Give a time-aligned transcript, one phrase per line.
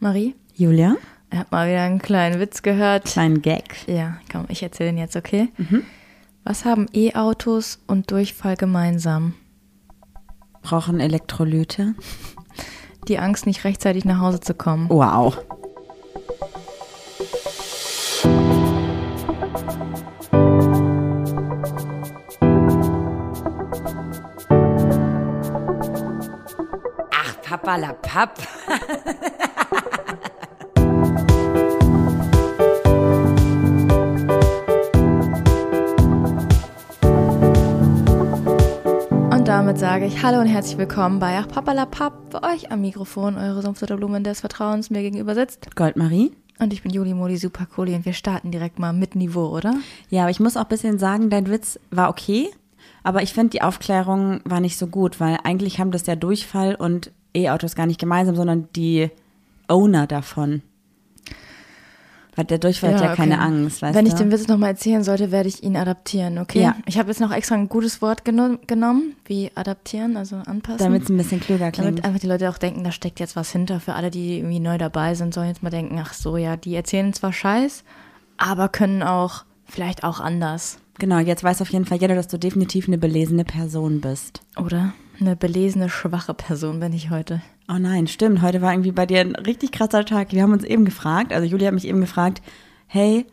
[0.00, 0.96] Marie, Julia,
[1.32, 3.04] ich habe mal wieder einen kleinen Witz gehört.
[3.04, 3.86] kleinen Gag.
[3.88, 5.48] Ja, komm, ich erzähle den jetzt, okay?
[5.56, 5.82] Mhm.
[6.44, 9.34] Was haben E-Autos und Durchfall gemeinsam?
[10.62, 11.94] Brauchen Elektrolyte.
[13.08, 14.88] Die Angst, nicht rechtzeitig nach Hause zu kommen.
[14.88, 15.36] Wow.
[27.10, 28.38] Ach, Papa la Papp.
[39.68, 43.60] damit sage ich Hallo und herzlich willkommen bei Ach Papalapap, bei euch am Mikrofon, eure
[43.60, 45.76] sanfte Blumen des Vertrauens mir gegenüber sitzt.
[45.76, 46.32] Goldmarie?
[46.58, 49.74] Und ich bin Juli Modi Supercooli und wir starten direkt mal mit Niveau, oder?
[50.08, 52.48] Ja, aber ich muss auch ein bisschen sagen, dein Witz war okay,
[53.02, 56.74] aber ich finde, die Aufklärung war nicht so gut, weil eigentlich haben das ja Durchfall
[56.74, 59.10] und E-Autos gar nicht gemeinsam, sondern die
[59.66, 60.62] Owner davon.
[62.38, 63.16] Weil der Durchfall hat ja okay.
[63.16, 64.12] keine Angst, weißt Wenn du?
[64.12, 66.62] ich den Witz nochmal erzählen sollte, werde ich ihn adaptieren, okay?
[66.62, 66.76] Ja.
[66.86, 70.78] Ich habe jetzt noch extra ein gutes Wort geno genommen, wie adaptieren, also anpassen.
[70.78, 72.04] Damit es ein bisschen klüger Damit klingt.
[72.04, 73.80] einfach die Leute auch denken, da steckt jetzt was hinter.
[73.80, 76.76] Für alle, die irgendwie neu dabei sind, sollen jetzt mal denken, ach so, ja, die
[76.76, 77.82] erzählen zwar Scheiß,
[78.36, 80.78] aber können auch vielleicht auch anders.
[81.00, 84.42] Genau, jetzt weiß auf jeden Fall jeder, dass du definitiv eine belesene Person bist.
[84.56, 87.42] Oder eine belesene, schwache Person bin ich heute.
[87.68, 88.42] Oh nein, stimmt.
[88.42, 90.32] Heute war irgendwie bei dir ein richtig krasser Tag.
[90.32, 92.42] Wir haben uns eben gefragt, also Julia hat mich eben gefragt,
[92.86, 93.26] hey,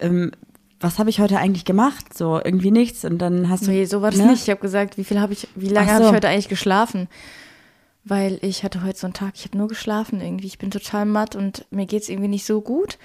[0.00, 0.32] ähm,
[0.80, 2.16] was habe ich heute eigentlich gemacht?
[2.16, 3.04] So, irgendwie nichts.
[3.04, 3.70] Und dann hast du.
[3.70, 4.30] Nee, so war das ne?
[4.30, 4.42] nicht.
[4.42, 6.10] Ich habe gesagt, wie viel habe ich, wie lange Ach habe so.
[6.10, 7.08] ich heute eigentlich geschlafen?
[8.04, 10.46] Weil ich hatte heute so einen Tag, ich habe nur geschlafen irgendwie.
[10.46, 12.98] Ich bin total matt und mir geht's irgendwie nicht so gut.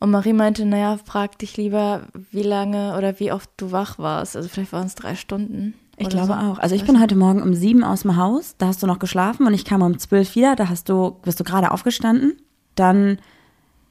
[0.00, 4.36] Und Marie meinte, naja, frag dich lieber, wie lange oder wie oft du wach warst.
[4.36, 5.74] Also vielleicht waren es drei Stunden.
[6.00, 6.32] Ich glaube so.
[6.32, 6.58] auch.
[6.58, 9.46] Also ich bin heute Morgen um sieben aus dem Haus, da hast du noch geschlafen
[9.46, 12.36] und ich kam um zwölf wieder, da hast du, bist du gerade aufgestanden.
[12.74, 13.18] Dann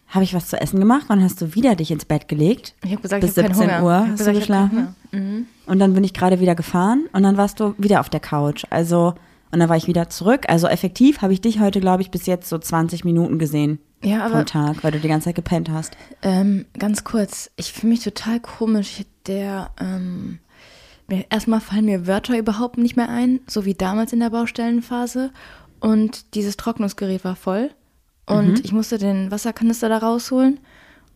[0.07, 2.73] habe ich was zu essen gemacht, dann hast du wieder dich ins Bett gelegt.
[2.83, 3.83] Ich habe gesagt, Bis ich keinen 17 Hunger.
[3.83, 4.95] Uhr Ich hab hast gesagt, du hab geschlafen?
[5.13, 5.45] Hunger.
[5.67, 8.65] Und dann bin ich gerade wieder gefahren und dann warst du wieder auf der Couch.
[8.71, 9.13] Also,
[9.51, 10.45] und dann war ich wieder zurück.
[10.47, 14.25] Also effektiv habe ich dich heute, glaube ich, bis jetzt so 20 Minuten gesehen Ja,
[14.25, 15.95] aber vom Tag, weil du die ganze Zeit gepennt hast.
[16.23, 19.03] Ähm, ganz kurz, ich fühle mich total komisch.
[19.27, 20.39] Der, ähm,
[21.09, 25.31] mir, erstmal fallen mir Wörter überhaupt nicht mehr ein, so wie damals in der Baustellenphase.
[25.79, 27.71] Und dieses Trocknungsgerät war voll.
[28.25, 30.59] Und ich musste den Wasserkanister da rausholen.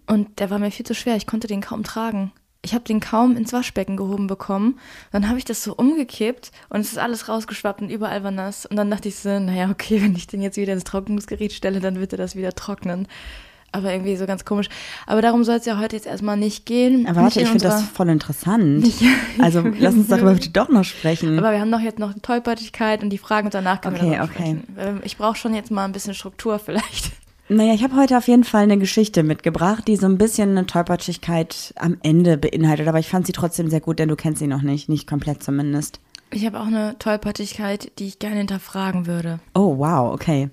[0.08, 1.16] Und der war mir viel zu schwer.
[1.16, 2.32] Ich konnte den kaum tragen.
[2.66, 4.80] Ich habe den kaum ins Waschbecken gehoben bekommen.
[5.12, 8.66] Dann habe ich das so umgekippt und es ist alles rausgeschwappt und überall war nass.
[8.66, 11.82] Und dann dachte ich so, naja, okay, wenn ich den jetzt wieder ins Trocknungsgerät stelle,
[11.82, 13.08] dann wird er das wieder trocknen.
[13.74, 14.70] Aber irgendwie so ganz komisch.
[15.08, 17.06] Aber darum soll es ja heute jetzt erstmal nicht gehen.
[17.08, 18.88] Aber warte, ich in finde das voll interessant.
[19.40, 21.38] Also lass uns darüber bitte doch noch sprechen.
[21.40, 24.12] Aber wir haben doch jetzt noch eine Tollpatschigkeit und die Fragen und danach können Okay,
[24.12, 24.32] wir okay.
[24.34, 24.64] sprechen.
[24.78, 27.12] Ähm, Ich brauche schon jetzt mal ein bisschen Struktur vielleicht.
[27.50, 30.66] Naja, ich habe heute auf jeden Fall eine Geschichte mitgebracht, die so ein bisschen eine
[30.66, 32.88] Tollpatschigkeit am Ende beinhaltet.
[32.88, 34.88] Aber ich fand sie trotzdem sehr gut, denn du kennst sie noch nicht.
[34.88, 36.00] Nicht komplett zumindest.
[36.32, 39.40] Ich habe auch eine Tollpatschigkeit, die ich gerne hinterfragen würde.
[39.54, 40.50] Oh, wow, okay.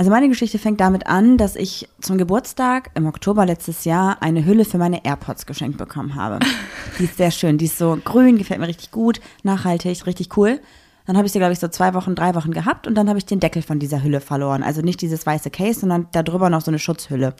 [0.00, 4.46] Also meine Geschichte fängt damit an, dass ich zum Geburtstag im Oktober letztes Jahr eine
[4.46, 6.38] Hülle für meine AirPods geschenkt bekommen habe.
[6.98, 10.58] Die ist sehr schön, die ist so grün, gefällt mir richtig gut, nachhaltig, richtig cool.
[11.04, 13.18] Dann habe ich sie, glaube ich, so zwei Wochen, drei Wochen gehabt und dann habe
[13.18, 14.62] ich den Deckel von dieser Hülle verloren.
[14.62, 17.34] Also nicht dieses weiße Case, sondern da drüber noch so eine Schutzhülle.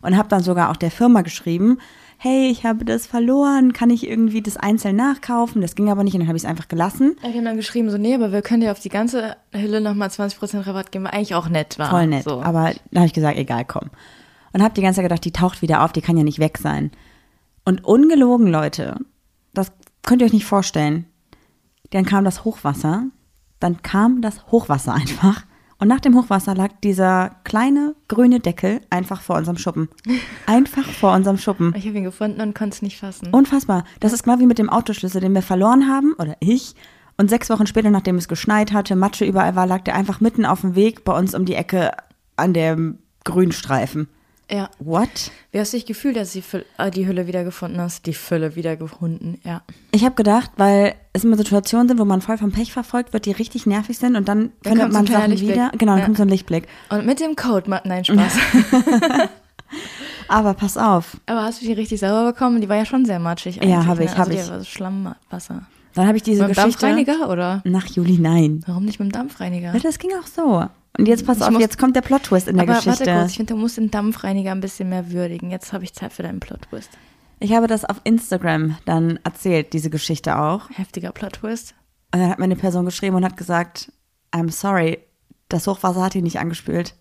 [0.00, 1.78] Und habe dann sogar auch der Firma geschrieben,
[2.22, 5.60] hey, ich habe das verloren, kann ich irgendwie das einzeln nachkaufen?
[5.60, 7.16] Das ging aber nicht und dann habe ich es einfach gelassen.
[7.20, 10.08] Ich habe dann geschrieben, so, nee, aber wir können dir auf die ganze Hülle nochmal
[10.08, 11.90] 20% Rabatt geben, weil eigentlich auch nett war.
[11.90, 12.22] Voll nett.
[12.22, 12.40] So.
[12.40, 13.90] Aber dann habe ich gesagt, egal, komm.
[14.52, 16.58] Und habe die ganze Zeit gedacht, die taucht wieder auf, die kann ja nicht weg
[16.58, 16.92] sein.
[17.64, 19.00] Und ungelogen, Leute,
[19.52, 19.72] das
[20.02, 21.06] könnt ihr euch nicht vorstellen.
[21.90, 23.06] Dann kam das Hochwasser,
[23.58, 25.44] dann kam das Hochwasser einfach.
[25.82, 29.88] Und nach dem Hochwasser lag dieser kleine grüne Deckel einfach vor unserem Schuppen.
[30.46, 31.74] Einfach vor unserem Schuppen.
[31.76, 33.30] ich habe ihn gefunden und konnte es nicht fassen.
[33.32, 33.82] Unfassbar.
[33.98, 36.76] Das ist genau wie mit dem Autoschlüssel, den wir verloren haben, oder ich.
[37.16, 40.46] Und sechs Wochen später, nachdem es geschneit hatte, Matsche überall war, lag der einfach mitten
[40.46, 41.90] auf dem Weg bei uns um die Ecke
[42.36, 44.06] an dem Grünstreifen.
[44.50, 44.68] Ja.
[44.78, 45.30] What?
[45.50, 48.06] Wie hast du dich gefühlt, dass du die, äh, die Hülle wiedergefunden hast?
[48.06, 49.62] Die Fülle wiedergefunden, ja.
[49.92, 53.26] Ich habe gedacht, weil es immer Situationen sind, wo man voll vom Pech verfolgt wird,
[53.26, 55.54] die richtig nervig sind und dann Dann findet kommt so man kleiner Sachen Lichtblick.
[55.54, 55.70] wieder.
[55.76, 56.04] Genau, dann Ja.
[56.06, 56.68] kommt so ein Lichtblick.
[56.90, 58.36] Und mit dem Code, Ma- nein, Spaß.
[60.28, 62.60] Aber pass auf, aber hast du die richtig sauber bekommen?
[62.60, 63.56] Die war ja schon sehr matschig.
[63.56, 64.16] Ja, eigentlich, habe ich, ne?
[64.18, 64.44] habe also ich.
[64.46, 65.62] Die war so Schlammwasser.
[65.94, 67.60] dann habe ich diese Mit Geschichte Dampfreiniger oder?
[67.64, 68.62] nach Juli, nein.
[68.66, 69.74] Warum nicht mit dem Dampfreiniger?
[69.74, 70.64] Ja, Das ging auch so.
[70.98, 73.06] Und jetzt pass Ich auf, muss- jetzt kommt der Plot-Twist in der Aber Geschichte.
[73.06, 75.50] warte kurz, ich finde, du musst den Dampfreiniger ein bisschen mehr würdigen.
[75.50, 76.90] Jetzt habe ich Zeit für deinen Plot-Twist.
[77.40, 80.68] Ich habe das auf Instagram dann erzählt, diese Geschichte auch.
[80.70, 81.74] Heftiger Plot-Twist.
[82.14, 83.90] Und dann hat mir eine Person geschrieben und hat gesagt,
[84.32, 84.98] I'm sorry,
[85.48, 86.94] das Hochwasser hat ihn nicht angespült.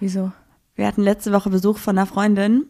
[0.00, 0.30] Wieso?
[0.76, 2.66] Wir hatten letzte Woche Besuch von einer Freundin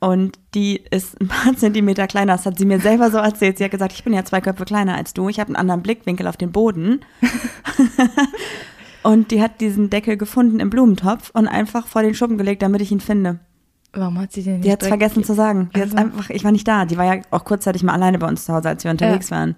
[0.00, 2.32] und die ist ein paar Zentimeter kleiner.
[2.34, 3.56] Das hat sie mir selber so erzählt.
[3.58, 5.28] Sie hat gesagt, ich bin ja zwei Köpfe kleiner als du.
[5.28, 7.00] Ich habe einen anderen Blickwinkel auf den Boden.
[9.02, 12.80] und die hat diesen Deckel gefunden im Blumentopf und einfach vor den Schuppen gelegt, damit
[12.82, 13.40] ich ihn finde.
[13.92, 15.70] Warum hat sie den nicht Die hat es vergessen zu sagen.
[15.74, 16.84] Die Also- einfach, ich war nicht da.
[16.84, 19.56] Die war ja auch kurzzeitig mal alleine bei uns zu Hause, als wir unterwegs waren.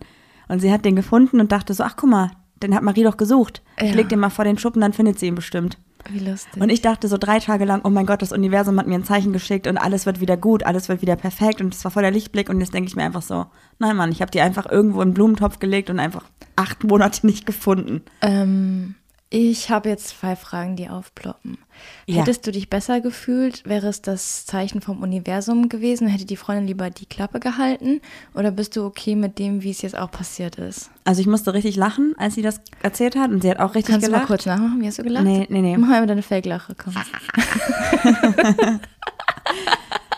[0.49, 2.31] Und sie hat den gefunden und dachte so, ach guck mal,
[2.62, 3.62] den hat Marie doch gesucht.
[3.79, 3.94] Ich Ja.
[3.97, 5.77] leg den mal vor den Schuppen, dann findet sie ihn bestimmt.
[6.09, 6.61] Wie lustig.
[6.61, 9.05] Und ich dachte so drei Tage lang, oh mein Gott, das Universum hat mir ein
[9.05, 12.03] Zeichen geschickt und alles wird wieder gut, alles wird wieder perfekt und es war voll
[12.03, 13.47] der Lichtblick und jetzt denke ich mir einfach so,
[13.79, 16.25] nein Mann, ich habe die einfach irgendwo in den Blumentopf gelegt und einfach
[16.56, 18.00] acht Monate nicht gefunden.
[18.21, 18.97] Ähm,
[19.32, 21.56] ich habe jetzt zwei Fragen, die aufploppen.
[22.06, 22.20] Ja.
[22.20, 23.67] Hättest du dich besser gefühlt?
[23.67, 26.06] Wäre es das Zeichen vom Universum gewesen?
[26.06, 28.02] Hätte die Freundin lieber die Klappe gehalten?
[28.34, 30.90] Oder bist du okay mit dem, wie es jetzt auch passiert ist?
[31.05, 33.93] Also ich musste richtig lachen, als sie das erzählt hat und sie hat auch richtig
[33.93, 34.25] Kannst du gelacht.
[34.25, 34.82] mal kurz nachmachen?
[34.82, 35.25] Wie hast du gelacht?
[35.25, 35.79] Nee, nee, nee.
[35.79, 36.94] Mach einmal deine Fake-Lache, komm.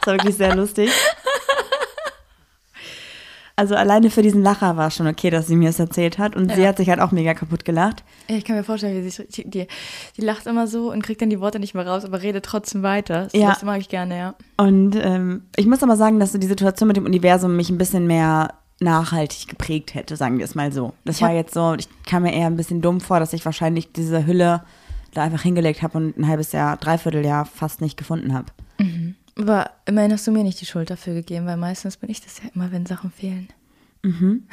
[0.00, 0.90] Das war wirklich sehr lustig.
[3.56, 6.52] Also alleine für diesen Lacher war schon okay, dass sie mir das erzählt hat und
[6.52, 6.68] sie Ja.
[6.68, 8.02] hat sich halt auch mega kaputt gelacht.
[8.26, 9.68] Ich kann mir vorstellen, wie sie die,
[10.16, 12.82] die, lacht immer so und kriegt dann die Worte nicht mehr raus, aber redet trotzdem
[12.82, 13.28] weiter.
[13.30, 13.50] So, Ja.
[13.50, 14.34] Das mag ich gerne, ja.
[14.56, 17.78] Und ähm, ich muss aber sagen, dass so die Situation mit dem Universum mich ein
[17.78, 20.94] bisschen mehr nachhaltig geprägt hätte, sagen wir es mal so.
[21.04, 23.92] Das war jetzt so, ich kam mir eher ein bisschen dumm vor, dass ich wahrscheinlich
[23.92, 24.64] diese Hülle
[25.12, 28.46] da einfach hingelegt habe und ein halbes Jahr, dreiviertel Jahr fast nicht gefunden habe.
[29.36, 32.38] Aber immerhin hast du mir nicht die Schuld dafür gegeben, weil meistens bin ich das
[32.42, 33.48] ja immer, wenn Sachen fehlen.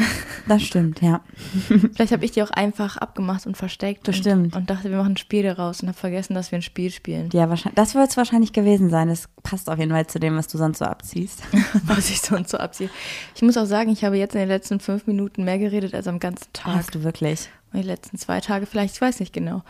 [0.48, 1.22] Das stimmt, ja.
[1.68, 4.04] Vielleicht habe ich die auch einfach abgemacht und versteckt.
[4.04, 4.56] Bestimmt.
[4.56, 6.90] Und, und dachte, wir machen ein Spiel daraus und habe vergessen, dass wir ein Spiel
[6.90, 7.30] spielen.
[7.32, 9.08] Ja, wahrscheinlich, das wird es wahrscheinlich gewesen sein.
[9.08, 11.44] Das passt auf jeden Fall zu dem, was du sonst so abziehst.
[11.86, 12.90] Was ich sonst so abziehe.
[13.36, 16.08] Ich muss auch sagen, ich habe jetzt in den letzten fünf Minuten mehr geredet als
[16.08, 16.76] am ganzen Tag.
[16.76, 17.50] Hast du wirklich?
[17.74, 19.64] Die letzten zwei Tage vielleicht, ich weiß nicht genau.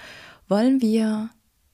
[0.48, 1.30] Wollen wir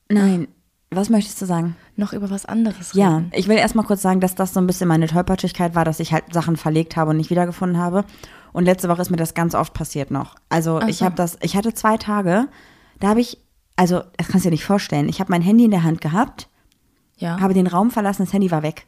[0.09, 0.47] Nein.
[0.89, 1.75] Was möchtest du sagen?
[1.99, 3.31] noch über was anderes Ja, reden?
[3.33, 6.13] ich will erstmal kurz sagen, dass das so ein bisschen meine Tollpatschigkeit war, dass ich
[6.13, 8.05] halt Sachen verlegt habe und nicht wiedergefunden habe.
[8.53, 10.35] Und letzte Woche ist mir das ganz oft passiert noch.
[10.49, 11.05] Also ich so.
[11.05, 12.47] habe das, ich hatte zwei Tage,
[12.99, 13.39] da habe ich,
[13.75, 16.47] also das kannst du dir nicht vorstellen, ich habe mein Handy in der Hand gehabt,
[17.17, 17.39] Ja.
[17.39, 18.85] habe den Raum verlassen, das Handy war weg.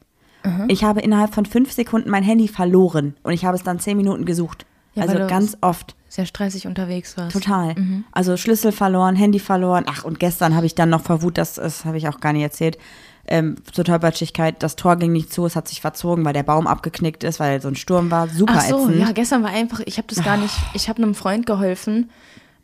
[0.69, 3.97] Ich habe innerhalb von fünf Sekunden mein Handy verloren und ich habe es dann zehn
[3.97, 4.65] Minuten gesucht.
[4.93, 5.95] Ja, also ganz oft.
[6.07, 7.33] Sehr stressig unterwegs warst.
[7.33, 7.75] Total.
[8.11, 9.85] Also Schlüssel verloren, Handy verloren.
[9.87, 12.41] Ach, und gestern habe ich dann noch verwut, das, das habe ich auch gar nicht
[12.41, 12.79] erzählt.
[13.27, 16.65] Ähm, zur Tollpatschigkeit, das Tor ging nicht zu, es hat sich verzogen, weil der Baum
[16.65, 18.27] abgeknickt ist, weil so ein Sturm war.
[18.27, 18.99] Super Ach so, ätzend.
[18.99, 22.09] ja, gestern war einfach, ich habe das gar nicht, ich habe einem Freund geholfen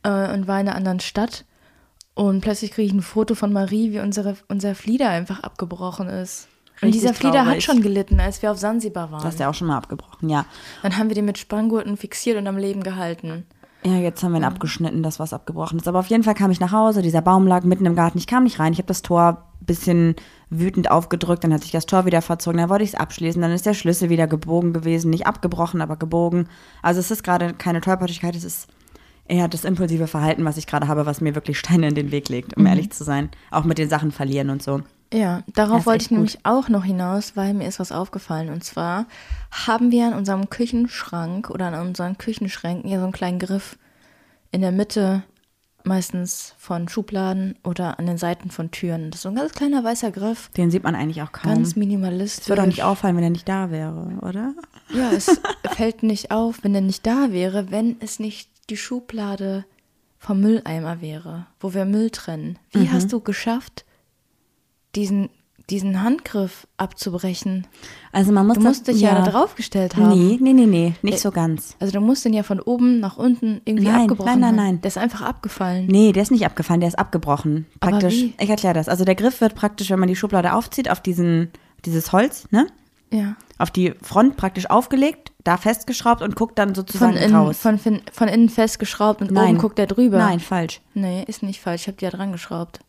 [0.01, 1.45] äh, und war in einer anderen Stadt
[2.15, 6.47] und plötzlich kriege ich ein Foto von Marie, wie unsere, unser Flieder einfach abgebrochen ist.
[6.81, 9.23] Und dieser Flieder hat schon gelitten, als wir auf Sansibar waren.
[9.23, 10.45] Das ist ja auch schon mal abgebrochen, ja.
[10.83, 13.45] Dann haben wir den mit Spanngurten fixiert und am Leben gehalten.
[13.85, 15.87] Ja, jetzt haben wir ihn abgeschnitten, das was abgebrochen ist.
[15.87, 18.25] Aber auf jeden Fall kam ich nach Hause, dieser Baum lag mitten im Garten, ich
[18.27, 18.73] kam nicht rein.
[18.73, 20.15] Ich habe das Tor ein bisschen
[20.49, 23.51] wütend aufgedrückt, dann hat sich das Tor wieder verzogen, dann wollte ich es abschließen, dann
[23.51, 26.49] ist der Schlüssel wieder gebogen gewesen, nicht abgebrochen, aber gebogen.
[26.81, 28.67] Also es ist gerade keine Tollpatschigkeit, es ist
[29.27, 32.29] eher das impulsive Verhalten, was ich gerade habe, was mir wirklich Steine in den Weg
[32.29, 32.67] legt, um Mhm.
[32.69, 33.29] ehrlich zu sein.
[33.51, 34.81] Auch mit den Sachen verlieren und so.
[35.13, 38.49] Ja, darauf wollte ich nämlich auch noch hinaus, weil mir ist was aufgefallen.
[38.49, 39.05] Und zwar
[39.51, 43.77] haben wir an unserem Küchenschrank oder an unseren Küchenschränken ja so einen kleinen Griff
[44.51, 45.23] in der Mitte,
[45.83, 49.11] meistens von Schubladen oder an den Seiten von Türen.
[49.11, 51.53] Das ist so ein ganz kleiner weißer Griff, Den sieht man eigentlich auch kaum.
[51.53, 52.43] ganz minimalistisch.
[52.45, 54.53] es würde auch nicht auffallen, wenn er nicht da wäre, oder?
[54.93, 55.39] Ja, es
[55.75, 59.65] fällt nicht auf, wenn er nicht da wäre, wenn es nicht die Schublade
[60.17, 62.57] vom Mülleimer wäre, wo wir Müll trennen.
[62.71, 62.91] Wie Mhm.
[62.91, 63.85] hast du geschafft,
[64.95, 65.29] diesen,
[65.69, 67.67] diesen Handgriff abzubrechen?
[68.11, 70.09] Also man muss Du musst dich ja, da draufgestellt haben.
[70.09, 71.75] Nee, nee, nee, nee, nicht Äh, so ganz.
[71.79, 74.55] Also du musst den ja von oben nach unten irgendwie Nein, abgebrochen nein, nein, haben.
[74.55, 74.81] nein.
[74.81, 75.87] Der ist einfach abgefallen.
[75.87, 77.65] Nee, der ist nicht abgefallen, der ist abgebrochen.
[77.79, 78.87] Praktisch, ich erkläre das.
[78.89, 81.51] Also der Griff wird praktisch, wenn man die Schublade aufzieht, auf diesen,
[81.85, 82.67] dieses Holz, ne?
[83.11, 83.35] Ja.
[83.59, 87.57] Auf die Front praktisch aufgelegt, da festgeschraubt und guckt dann Von sozusagen innen, raus.
[87.59, 89.49] von, von innen festgeschraubt und Nein.
[89.51, 90.17] oben guckt er drüber.
[90.17, 90.81] Nein, falsch.
[90.95, 91.81] Nee, ist nicht falsch.
[91.83, 92.79] Ich habe die ja dran geschraubt.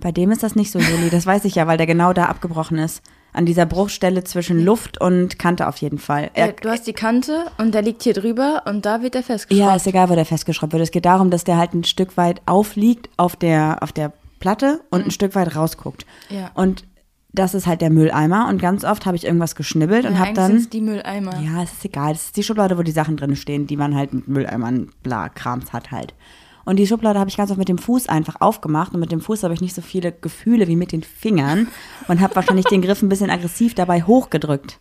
[0.00, 1.10] Bei dem ist das nicht so, Juli.
[1.10, 3.02] Das weiß ich ja, weil der genau da abgebrochen ist.
[3.32, 6.30] An dieser Bruchstelle zwischen Luft und Kante auf jeden Fall.
[6.36, 9.22] Ja, Er, du hast die Kante und der liegt hier drüber und da wird er
[9.22, 9.68] festgeschraubt.
[9.68, 10.82] ja, ist egal, wo der festgeschraubt wird.
[10.82, 14.80] Es geht darum, dass der halt ein Stück weit aufliegt auf der, auf der Platte
[14.90, 16.06] und ein Stück weit rausguckt.
[16.30, 16.50] Ja.
[16.54, 16.84] Und
[17.32, 18.48] das ist halt der Mülleimer.
[18.48, 20.52] Und ganz oft habe ich irgendwas geschnibbelt und ja, habe eigentlich dann.
[20.52, 21.38] sind's die Mülleimer.
[21.40, 22.12] Ja, es ist egal.
[22.14, 25.28] Das ist die Schublade, wo die Sachen drin stehen, die man halt mit Mülleimern, bla,
[25.28, 26.14] Krams hat halt.
[26.68, 28.92] Und die Schublade habe ich ganz oft mit dem Fuß einfach aufgemacht.
[28.92, 31.68] Und mit dem Fuß habe ich nicht so viele Gefühle wie mit den Fingern.
[32.08, 34.78] Und habe wahrscheinlich den Griff ein bisschen aggressiv dabei hochgedrückt.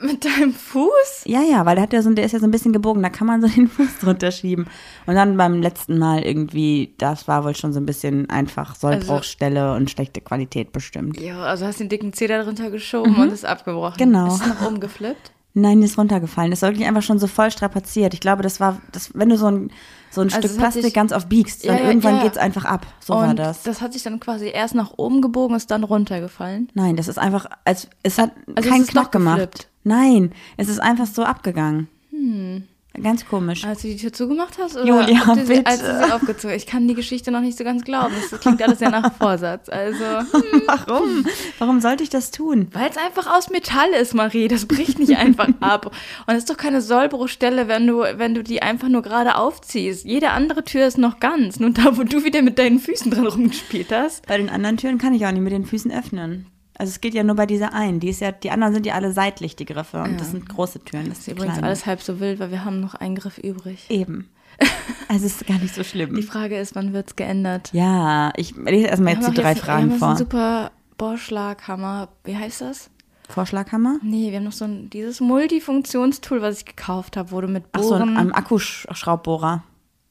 [0.00, 1.24] Mit deinem Fuß?
[1.26, 3.10] Ja, ja, weil der hat ja so, der ist ja so ein bisschen gebogen, da
[3.10, 4.66] kann man so den Fuß drunter schieben.
[5.04, 9.74] Und dann beim letzten Mal irgendwie, das war wohl schon so ein bisschen einfach Sollbruchstelle
[9.74, 11.20] und schlechte Qualität bestimmt.
[11.20, 13.98] Ja, also hast den dicken Zeh da drunter geschoben und ist abgebrochen.
[13.98, 14.28] Genau.
[14.28, 15.32] Ist nach oben geflippt?
[15.52, 16.50] Nein, die ist runtergefallen.
[16.50, 18.14] Das ist wirklich einfach schon so voll strapaziert.
[18.14, 19.70] Ich glaube, das war, das, wenn du so ein,
[20.10, 22.22] so ein Also Stück es Plastik sich- ganz oft biegst, dann Ja, irgendwann ja.
[22.22, 22.86] geht's einfach ab.
[23.00, 23.64] So und war das.
[23.80, 26.68] hat sich dann quasi erst nach oben gebogen, ist dann runtergefallen.
[26.74, 29.68] Nein, das ist einfach, als, es hat Also keinen es Knock gemacht.
[29.82, 31.88] Nein, es ist einfach so abgegangen.
[32.10, 32.64] Hm.
[33.00, 33.64] Ganz komisch.
[33.64, 34.76] Als du die Tür zugemacht hast?
[34.76, 35.66] Oder Julia, du sie, bitte.
[35.66, 38.12] als du sie aufgezogen Ich kann die Geschichte noch nicht so ganz glauben.
[38.30, 39.68] Das klingt alles sehr nach Vorsatz.
[39.68, 40.04] Also,
[40.66, 41.24] Warum?
[41.58, 42.68] Warum sollte ich das tun?
[42.72, 44.48] weil es einfach aus Metall ist, Marie.
[44.48, 45.86] Das bricht nicht einfach ab.
[46.26, 50.04] Und es ist doch keine Sollbruchstelle, wenn du, wenn du die einfach nur gerade aufziehst.
[50.04, 51.60] Jede andere Tür ist noch ganz.
[51.60, 54.26] Nur da, wo du wieder mit deinen Füßen dran rumgespielt hast.
[54.26, 56.46] Bei den anderen Türen kann ich auch nicht mit den Füßen öffnen.
[56.80, 58.00] Also es geht ja nur bei dieser einen.
[58.00, 60.02] Die ist ja, die anderen sind ja alle seitlich, die Griffe.
[60.02, 61.08] Und das sind große Türen.
[61.10, 61.66] Das Das ist übrigens kleine.
[61.66, 63.86] alles halb so wild, weil wir haben noch einen Griff übrig.
[63.90, 64.28] Eben.
[65.08, 66.22] Also es ist gar nicht so Die schlimm.
[66.22, 67.70] Frage ist, wann wird's geändert?
[67.72, 70.08] Ja, ich lese erstmal jetzt die drei jetzt- Fragen wir haben vor.
[70.10, 72.08] einen super Bohrschlaghammer.
[72.22, 72.90] Wie heißt das?
[73.28, 73.98] Vorschlaghammer?
[74.02, 77.82] Nee, wir haben noch so ein, dieses Multifunktionstool, was ich gekauft habe, du mit Ach
[77.82, 78.16] so, Bohren...
[78.16, 79.64] am Akkuschraubbohrer.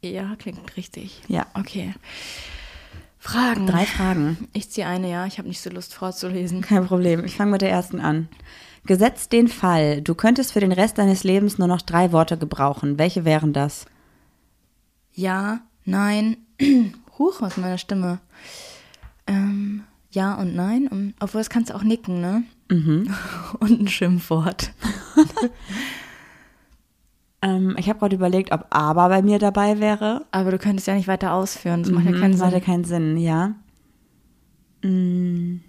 [0.04, 1.22] ja, klingt richtig.
[1.30, 1.46] Ja.
[1.54, 1.94] Okay.
[3.20, 3.68] Fragen.
[3.68, 4.48] Drei Fragen.
[4.54, 5.26] Ich ziehe eine, ja.
[5.26, 6.62] Ich habe nicht so Lust vorzulesen.
[6.62, 7.26] Kein Problem.
[7.26, 8.30] Ich fange mit der ersten an.
[8.86, 12.98] Gesetzt den Fall, du könntest für den Rest deines Lebens nur noch drei Worte gebrauchen.
[12.98, 13.86] Welche wären das?
[15.14, 16.38] Ja, nein.
[17.20, 18.20] Huch, aus meiner Stimme.
[19.28, 20.88] Ähm, ja und nein.
[20.88, 22.44] Um, obwohl, das kannst du auch nicken, ne?
[22.70, 23.14] Mhm.
[23.60, 24.72] und ein Schimpfwort.
[27.42, 30.26] Ähm, ich habe gerade überlegt, ob aber bei mir dabei wäre.
[30.32, 31.84] Aber du könntest ja nicht weiter ausführen.
[31.84, 32.48] Das macht ja Mhm, keinen das Sinn.
[32.48, 33.56] hatte keinen Sinn, ja.
[34.84, 35.62] Mm.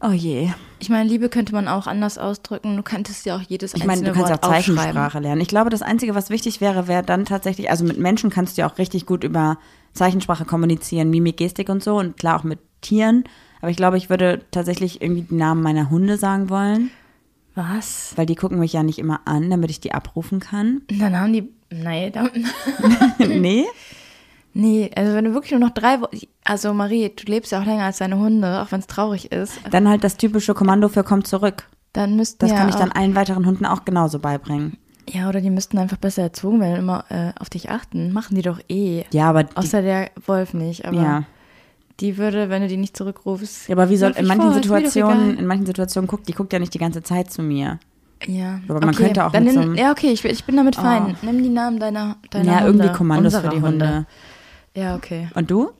[0.00, 0.48] Oh je.
[0.78, 2.76] Ich meine, Liebe könnte man auch anders ausdrücken.
[2.76, 5.40] Du könntest ja auch jedes Ich meine, einzelne du kannst Wort auch Zeichensprache lernen.
[5.40, 8.62] Ich glaube, das Einzige, was wichtig wäre, wäre dann tatsächlich, also mit Menschen kannst du
[8.62, 9.58] ja auch richtig gut über
[9.94, 13.24] Zeichensprache kommunizieren, Mimik, Gestik und so und klar auch mit Tieren.
[13.60, 16.90] Aber ich glaube, ich würde tatsächlich irgendwie die Namen meiner Hunde sagen wollen,
[17.58, 18.12] Was?
[18.16, 20.82] weil die gucken mich ja nicht immer an, damit ich die abrufen kann.
[20.88, 21.48] Dann haben die.
[21.70, 22.28] Nein, da,
[23.18, 23.66] nee?
[24.54, 26.08] nee, also wenn du wirklich nur noch drei Wo
[26.44, 29.60] Also Marie, du lebst ja auch länger als deine Hunde, auch wenn es traurig ist.
[29.70, 31.68] Dann halt das typische Kommando für komm zurück.
[31.92, 34.78] Dann müssten Das ja kann ich dann auch, allen weiteren Hunden auch genauso beibringen.
[35.10, 38.12] Ja, oder die müssten einfach besser erzogen werden, immer äh, auf dich achten.
[38.12, 39.04] Machen die doch eh.
[39.10, 41.22] Ja, aber die, Außer der Wolf nicht, aber ja.
[42.00, 43.68] Die würde, wenn du die nicht zurückrufst.
[43.68, 46.58] Ja, aber wie soll in manchen vor, Situationen, in manchen Situationen guckt, die guckt ja
[46.58, 47.78] nicht die ganze Zeit zu mir.
[48.26, 49.04] Ja, Aber man okay.
[49.04, 51.14] könnte auch dann mit nimm, so einem- Ja, okay, ich, ich bin damit fein.
[51.22, 51.26] Oh.
[51.26, 52.66] Nimm die Namen deiner, deiner ja, Hunde.
[52.84, 54.06] irgendwie Kommandos für die Hunde.
[54.74, 55.28] Ja, okay.
[55.34, 55.70] Und du?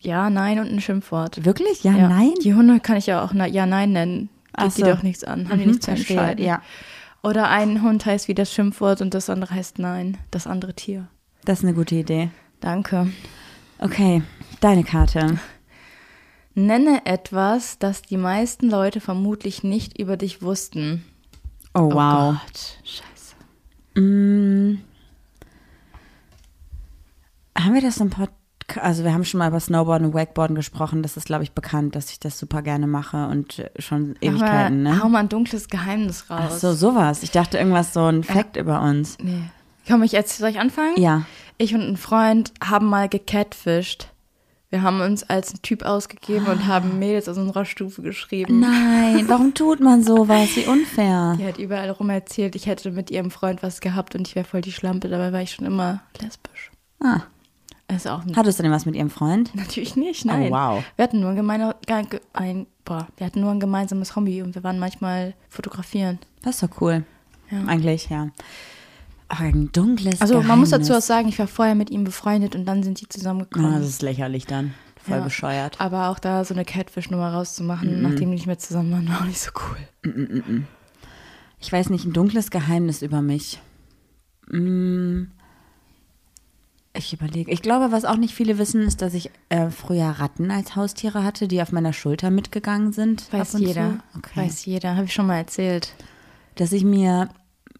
[0.00, 1.44] Ja, nein und ein Schimpfwort.
[1.46, 1.84] Wirklich?
[1.84, 2.32] Ja, Ja, nein?
[2.42, 4.28] Die Hunde kann ich ja auch na, ja, nein nennen.
[4.58, 4.86] Geht die so.
[4.86, 5.48] doch nichts an.
[5.48, 6.44] Haben die Mhm, nicht zu entscheiden.
[6.44, 6.60] Ja,
[7.22, 10.18] Oder ein Hund heißt wie das Schimpfwort und das andere heißt nein.
[10.30, 11.08] Das andere Tier.
[11.44, 12.30] das ist eine gute Idee.
[12.60, 13.08] Danke.
[13.78, 14.22] Okay,
[14.60, 15.38] deine Karte.
[16.58, 21.04] Nenne etwas, das die meisten Leute vermutlich nicht über dich wussten.
[21.74, 21.92] Oh, wow.
[21.92, 24.00] Oh Gott, scheiße.
[24.00, 24.78] Mm.
[27.58, 28.32] Haben wir das im Podcast?
[28.80, 31.02] Also wir haben schon mal über Snowboarden und Wakeboarden gesprochen.
[31.02, 34.82] Das ist, glaube ich, bekannt, dass ich das super gerne mache und äh, schon Ewigkeiten,
[34.82, 35.02] ne?
[35.02, 36.40] Hau mal ein dunkles Geheimnis raus.
[36.46, 37.22] Ach so, sowas.
[37.22, 39.18] Ich dachte irgendwas so ein Fact über uns.
[39.22, 39.42] Nee.
[39.86, 40.98] Komm, ich jetzt soll ich anfangen?
[40.98, 41.26] Ja.
[41.58, 44.08] Ich und ein Freund haben mal gecatfished.
[44.70, 48.58] Wir haben uns als ein Typ ausgegeben und haben Mädels aus unserer Stufe geschrieben.
[48.60, 50.48] Nein, warum tut man sowas?
[50.56, 51.36] Wie unfair.
[51.38, 54.44] Die hat überall rum erzählt, ich hätte mit ihrem Freund was gehabt und ich wäre
[54.44, 55.08] voll die Schlampe.
[55.08, 56.72] Dabei war ich schon immer lesbisch.
[57.00, 57.20] Ah,
[57.86, 58.36] Also auch nicht.
[58.36, 59.54] hattest du denn was mit ihrem Freund?
[59.54, 60.48] Natürlich nicht, nein.
[60.50, 60.84] Oh, wow.
[60.96, 61.76] Wir hatten nur ein, gemeine,
[62.32, 66.18] ein, boah, wir hatten nur ein gemeinsames Hobby und wir waren manchmal fotografieren.
[66.42, 67.04] Das ist doch cool.
[67.50, 67.62] Ja.
[67.68, 68.28] Eigentlich, ja.
[69.28, 71.06] Ein dunkles Also man muss dazu auch Geheimnis.
[71.06, 73.74] sagen, ich war vorher mit ihm befreundet und dann sind die zusammengekommen.
[73.74, 74.72] Ah, das ist lächerlich dann.
[75.02, 75.24] Voll Ja.
[75.24, 75.80] bescheuert.
[75.80, 79.24] Aber auch da so eine Catfish-Nummer rauszumachen, nachdem die nicht mehr zusammen waren, war auch
[79.26, 80.62] nicht so cool.
[81.60, 83.60] Ich weiß nicht, ein dunkles Geheimnis über mich.
[84.48, 85.24] Mm.
[86.94, 87.50] Ich überlege.
[87.50, 91.24] Ich glaube, was auch nicht viele wissen, ist, dass ich äh, früher Ratten als Haustiere
[91.24, 93.30] hatte, die auf meiner Schulter mitgegangen sind.
[93.32, 93.98] Weiß jeder.
[94.16, 94.40] Okay.
[94.40, 94.96] Weiß jeder.
[94.96, 95.92] Habe ich schon mal erzählt.
[96.54, 97.28] Dass ich mir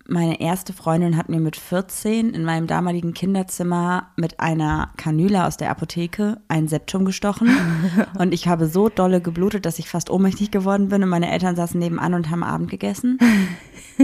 [0.08, 5.56] meine erste Freundin hat mir mit 14 in meinem damaligen Kinderzimmer mit einer Kanüle aus
[5.56, 7.48] der Apotheke ein Septum gestochen.
[8.18, 11.02] und ich habe so dolle geblutet, dass ich fast ohnmächtig geworden bin.
[11.02, 13.18] Und meine Eltern saßen nebenan und haben Abend gegessen.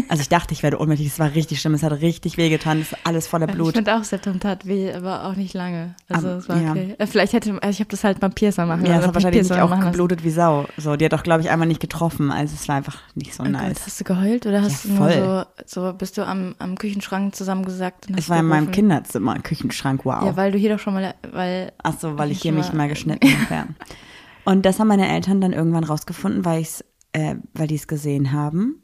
[0.08, 1.06] Also ich dachte, ich werde ohnmächtig.
[1.08, 1.74] Es war richtig schlimm.
[1.74, 2.80] Es hat richtig wehgetan.
[2.80, 3.74] Es ist alles voller Ich Blut.
[3.74, 5.94] finde auch, Septum tat weh, aber auch nicht lange.
[6.08, 6.94] Also Aber- es war okay.
[6.98, 9.42] Äh, Vielleicht hätte, also ich habe das halt beim Piercer machen Ja, es hat wahrscheinlich
[9.42, 9.82] nicht auch lassen.
[9.84, 10.66] geblutet wie Sau.
[10.78, 12.30] So, die hat doch, glaube ich, einmal nicht getroffen.
[12.30, 13.84] Also es war einfach nicht so Oh Gott, nice.
[13.84, 15.46] hast du geheult oder hast Ja, du nur voll.
[15.66, 18.70] so, bist du am, am Küchenschrank zusammengesackt Es war in meinem?
[18.70, 20.24] Kinderzimmer, Küchenschrank, wow.
[20.24, 22.72] Ja, weil du hier doch schon mal, weil Ach so, weil ich Ich hier mich
[22.72, 23.54] mal- geschnitten habe.
[23.54, 23.66] Ja.
[24.44, 28.32] Und das haben meine Eltern dann irgendwann rausgefunden, weil ich's, äh, weil die es gesehen
[28.32, 28.82] haben.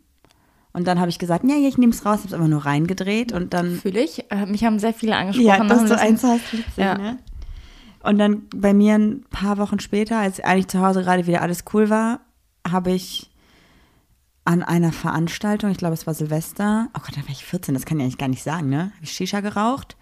[0.72, 2.64] Und dann habe ich gesagt, ja, ja, ich nehme es raus, habe es aber nur
[2.64, 4.30] reingedreht und dann fühle ich.
[4.30, 5.46] Äh, mich haben sehr viele angesprochen.
[5.48, 6.96] ja, dass du Wissen- eins hast, witzig, Ja.
[6.96, 7.18] ne?
[8.04, 11.64] Und dann bei mir ein paar Wochen später, als eigentlich zu Hause gerade wieder alles
[11.72, 12.20] cool war,
[12.70, 13.27] habe ich
[14.48, 17.84] an einer Veranstaltung, ich glaube es war Silvester, oh Gott, da war ich 14, das
[17.84, 18.84] kann ich eigentlich gar nicht sagen, ne?
[18.94, 19.96] Habe ich Shisha geraucht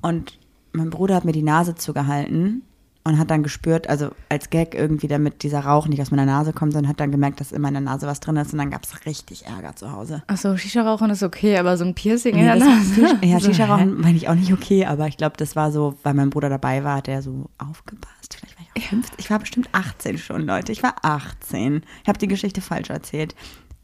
[0.00, 0.38] und
[0.72, 2.62] mein Bruder hat mir die Nase zugehalten
[3.04, 6.54] und hat dann gespürt, also als Gag irgendwie, damit dieser Rauch nicht aus meiner Nase
[6.54, 8.84] kommt, sondern hat dann gemerkt, dass in meiner Nase was drin ist und dann gab
[8.84, 10.22] es richtig Ärger zu Hause.
[10.28, 13.18] Achso, Shisha-Rauchen ist okay, aber so ein Piercing in Nee, der Nase.
[13.22, 13.70] Ja, So, Shisha hä?
[13.72, 16.48] rauchen meine ich auch nicht okay, aber ich glaube, das war so, weil mein Bruder
[16.48, 18.34] dabei war, hat der so aufgepasst.
[18.38, 19.16] Vielleicht war ich auch 15.
[19.18, 20.72] Ich war bestimmt 18 schon, Leute.
[20.72, 21.82] Ich war 18.
[22.02, 23.34] Ich habe die Geschichte falsch erzählt.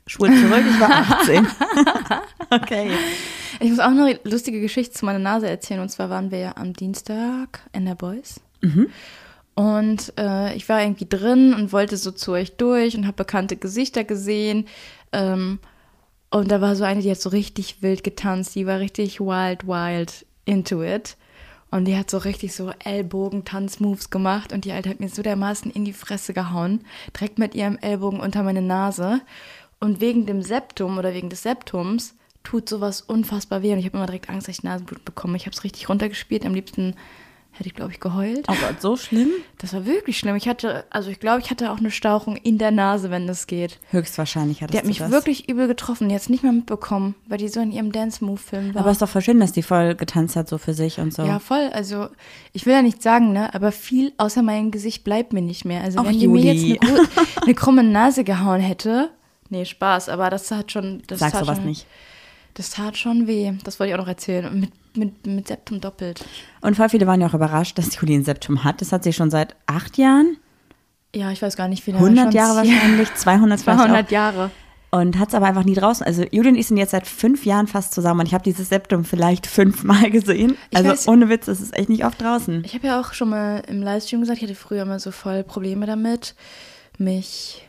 [0.07, 1.47] Schwul zurück, ich war 18.
[2.51, 2.91] okay.
[3.61, 5.81] Ich muss auch noch eine lustige Geschichte zu meiner Nase erzählen.
[5.81, 8.41] Und zwar waren wir ja am Dienstag in der Boys.
[9.55, 13.57] Und äh, ich war irgendwie drin und wollte so zu euch durch und habe bekannte
[13.57, 14.67] Gesichter gesehen.
[15.13, 15.59] Ähm,
[16.31, 18.55] und da war so eine, die hat so richtig wild getanzt.
[18.57, 21.17] Die war richtig wild, wild into it.
[21.75, 24.53] Und die hat so richtig so Ellbogen-Tanzmoves gemacht.
[24.53, 26.85] Und die Alte hat mir so dermaßen in die Fresse gehauen.
[27.19, 29.23] Direkt mit ihrem Ellbogen unter meine Nase.
[29.81, 32.15] Und wegen dem Septum oder wegen des Septums
[32.45, 33.73] tut sowas unfassbar weh.
[33.73, 35.37] Und ich habe immer direkt Angst, dass ich Nasenblut bekomme.
[35.37, 36.47] Ich habe es richtig runtergespielt.
[36.47, 36.95] Am liebsten
[37.55, 38.45] hätte ich, glaube ich, geheult.
[38.49, 39.31] Oh Gott, so schlimm?
[39.59, 40.37] Das war wirklich schlimm.
[40.37, 43.47] Ich hatte, also ich glaube, ich hatte auch eine Stauchung in der Nase, wenn das
[43.47, 43.79] geht.
[43.91, 45.11] Höchstwahrscheinlich hat Die hat mich das.
[45.11, 46.09] wirklich übel getroffen.
[46.09, 48.81] Die hat es nicht mehr mitbekommen, weil die so in ihrem Dance-Move-Film war.
[48.83, 51.15] Aber es ist doch voll schön, dass die voll getanzt hat, so für sich und
[51.15, 51.23] so.
[51.23, 51.71] ja, voll.
[51.73, 52.09] Also,
[52.53, 55.83] ich will ja nicht sagen, ne, aber viel außer meinem Gesicht bleibt mir nicht mehr.
[55.83, 57.01] Also, Ach, wenn die mir jetzt eine,
[57.43, 59.11] eine krumme Nase gehauen hätte,
[59.51, 61.03] nee, Spaß, aber das hat schon.
[61.07, 61.87] Das Sag sowas schon, nicht.
[62.55, 63.53] Das tat schon weh.
[63.65, 64.47] Das wollte ich auch noch erzählen.
[64.47, 66.25] Und mit, mit, mit Septum doppelt.
[66.61, 68.81] Und voll viele waren ja auch überrascht, dass Juli ein Septum hat.
[68.81, 70.37] Das hat sie schon seit acht Jahren,
[71.15, 72.05] Ja, ich weiß gar nicht, wie lange.
[72.05, 72.33] 100 schon.
[72.33, 74.11] Jahre wahrscheinlich, 200 vielleicht 200 auch.
[74.11, 74.51] Jahre.
[74.91, 76.07] Und hat es aber einfach nie draußen.
[76.07, 78.69] Also Juli und ich sind jetzt seit fünf Jahren fast zusammen und ich habe dieses
[78.69, 80.57] Septum vielleicht fünfmal gesehen.
[80.71, 82.63] Ich also weiß- ohne Witz, es ist echt nicht oft draußen.
[82.65, 85.43] Ich habe ja auch schon mal im Livestream gesagt, ich hatte früher immer so voll
[85.43, 86.37] Probleme damit,
[86.99, 87.67] mich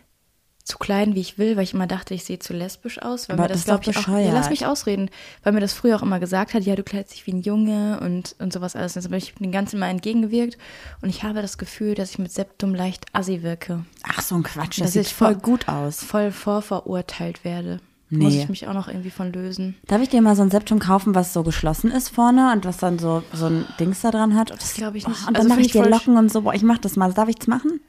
[0.66, 3.30] zu kleiden, wie ich will, weil ich immer dachte, ich sehe zu lesbisch aus.
[3.30, 5.10] Weil Aber mir das, das ist doch glaub ich, auch, ja, lass mich ausreden,
[5.44, 8.00] weil mir das früher auch immer gesagt hat, ja, du kleidest dich wie ein Junge
[8.02, 8.98] und, und sowas alles.
[8.98, 10.58] Also ich bin den Ganzen mal entgegengewirkt
[11.02, 13.86] und ich habe das Gefühl, dass ich mit Septum leicht assi wirke.
[14.04, 16.04] Ach, so ein Quatsch, das Dass sieht ich voll vor- gut aus.
[16.04, 17.80] Voll vorverurteilt werde.
[18.10, 18.42] Muss Nee.
[18.44, 19.76] ich mich auch noch irgendwie von lösen.
[19.88, 22.78] Darf ich dir mal so ein Septum kaufen, was so geschlossen ist vorne und was
[22.78, 24.52] dann so, so ein Dings da dran hat?
[24.52, 25.20] Das glaube ich nicht.
[25.22, 26.42] Und dann Also mache ich dir Locken und so.
[26.42, 27.12] Boah, ich mach das mal.
[27.14, 27.80] Darf ich das machen?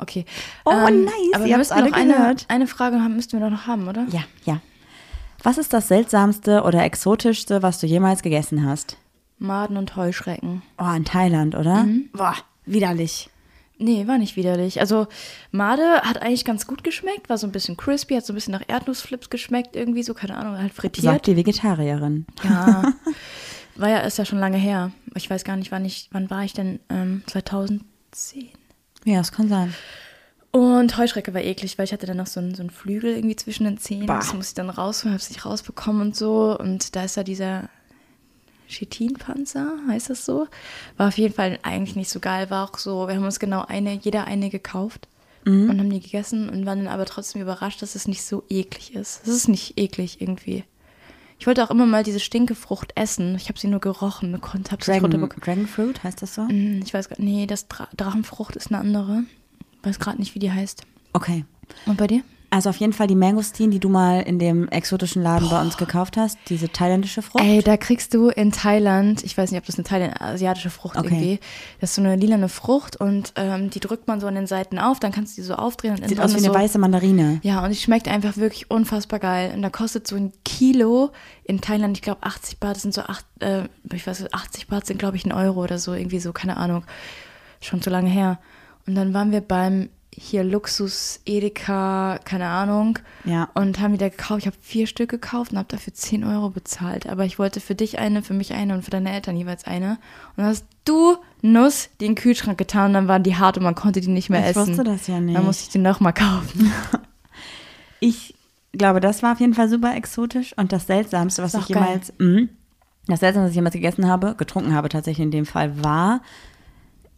[0.00, 0.26] Okay.
[0.66, 2.44] Oh, nice, Aber ihr müssen alle eine, gehört.
[2.48, 4.06] eine Frage haben, müssten wir doch noch haben, oder?
[4.10, 4.60] Ja, ja.
[5.42, 8.96] Was ist das seltsamste oder exotischste, was du jemals gegessen hast?
[9.38, 10.62] Maden und Heuschrecken.
[10.78, 11.84] Oh, in Thailand, oder?
[11.84, 12.10] Mhm.
[12.12, 12.34] Boah,
[12.66, 13.30] widerlich.
[13.78, 14.80] Nee, war nicht widerlich.
[14.80, 15.06] Also
[15.52, 18.52] Made hat eigentlich ganz gut geschmeckt, war so ein bisschen crispy, hat so ein bisschen
[18.52, 21.04] nach Erdnussflips geschmeckt, irgendwie so, keine Ahnung, halt frittiert.
[21.04, 22.26] Sagt die Vegetarierin.
[22.44, 22.92] Ja.
[23.78, 24.90] War ja, ist ja schon lange her.
[25.14, 26.80] Ich weiß gar nicht, wann ich, wann war ich denn?
[26.88, 28.48] Ähm, 2010.
[29.04, 29.72] Ja, das kann sein.
[30.50, 33.36] Und Heuschrecke war eklig, weil ich hatte dann noch so einen, so einen Flügel irgendwie
[33.36, 34.06] zwischen den Zähnen.
[34.06, 34.16] Bah.
[34.16, 36.58] Das musste ich dann rausholen, habe es nicht rausbekommen und so.
[36.58, 37.68] Und da ist ja dieser
[38.68, 40.46] Chitinpanzer, heißt das so?
[40.96, 42.50] War auf jeden Fall eigentlich nicht so geil.
[42.50, 45.08] War auch so, wir haben uns genau eine, jeder eine gekauft
[45.70, 48.94] und haben die gegessen und waren dann aber trotzdem überrascht, dass es nicht so eklig
[48.94, 49.22] ist.
[49.22, 50.64] Es ist nicht eklig irgendwie.
[51.38, 53.34] Ich wollte auch immer mal diese Stinkefrucht essen.
[53.36, 55.44] Ich habe sie nur gerochen konnte, habe sie nicht Dragon, runterbekommen.
[55.44, 56.46] Dragon Fruit, heißt das so?
[56.48, 59.22] Hm, Ich weiß gar nee, das Dra Drachenfrucht ist eine andere.
[59.82, 60.82] Weiß gerade nicht, wie die heißt.
[61.12, 61.44] Okay.
[61.86, 62.22] Und bei dir?
[62.50, 65.76] Also auf jeden Fall die Mangostin, die du mal in dem exotischen Laden bei uns
[65.76, 67.44] gekauft hast, diese thailändische Frucht.
[67.44, 70.96] Ey, da kriegst du in Thailand, ich weiß nicht, ob das eine Thailand asiatische Frucht
[70.96, 71.06] Okay.
[71.08, 71.40] irgendwie,
[71.80, 74.78] das ist so eine lilane Frucht und ähm, die drückt man so an den Seiten
[74.78, 77.40] auf, dann kannst du die so aufdrehen und Sieht aus wie eine so, weiße Mandarine.
[77.42, 79.52] Ja, und die schmeckt einfach wirklich unfassbar geil.
[79.54, 81.10] Und da kostet so ein Kilo
[81.44, 84.68] in Thailand, ich glaube 80 Baht, das sind so acht, äh, ich weiß nicht, 80
[84.68, 86.84] Baht sind glaube ich ein Euro oder so, irgendwie so, keine Ahnung.
[87.60, 88.38] Schon so lange her.
[88.86, 92.98] Und dann waren wir beim hier Luxus, Edeka, keine Ahnung.
[93.24, 93.48] Ja.
[93.54, 94.40] Und haben die da gekauft.
[94.40, 97.06] Ich habe vier Stück gekauft und habe dafür 10 Euro bezahlt.
[97.08, 99.90] Aber ich wollte für dich eine, für mich eine und für deine Eltern jeweils eine.
[99.90, 103.74] Und dann hast du Nuss den Kühlschrank getan und dann waren die hart und man
[103.74, 104.68] konnte die nicht mehr Ich essen.
[104.68, 105.36] wusste das ja nicht.
[105.36, 106.72] Dann musste ich die nochmal kaufen.
[108.00, 108.34] Ich
[108.72, 112.42] glaube, das war auf jeden Fall super exotisch und das Seltsamste, was ich jemals, mh,
[113.06, 116.20] das Seltsamste, was ich jemals gegessen habe, getrunken habe tatsächlich in dem Fall, war,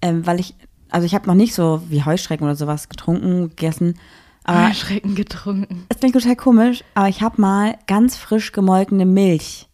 [0.01, 0.55] ähm, weil ich,
[0.90, 3.98] also ich habe noch nicht so wie Heuschrecken oder sowas getrunken, gegessen,
[4.44, 5.85] aber Schrecken getrunken.
[5.88, 9.68] es klingt total komisch, aber ich habe mal ganz frisch gemolkene Milch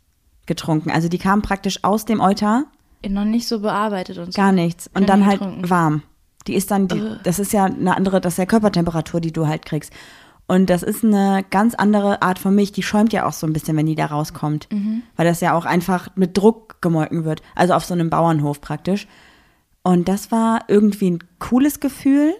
[0.47, 0.91] getrunken.
[0.91, 2.65] Also die kam praktisch aus dem Euter,
[3.09, 4.37] Noch nicht so bearbeitet und so.
[4.41, 4.91] gar nichts.
[4.95, 5.71] Und dann halt getrunken.
[5.71, 6.03] warm.
[6.47, 9.47] Die ist dann, die, das ist ja eine andere, das ist ja Körpertemperatur, die du
[9.47, 9.93] halt kriegst.
[10.49, 12.71] Und das ist eine ganz andere Art von Milch.
[12.71, 14.69] Die schäumt ja auch so ein bisschen, wenn die da rauskommt.
[14.71, 15.03] Mhm.
[15.17, 17.43] Weil das ja auch einfach mit Druck gemolken wird.
[17.57, 19.09] Also auf so einem Bauernhof praktisch.
[19.87, 22.35] Und das war irgendwie ein cooles Gefühl.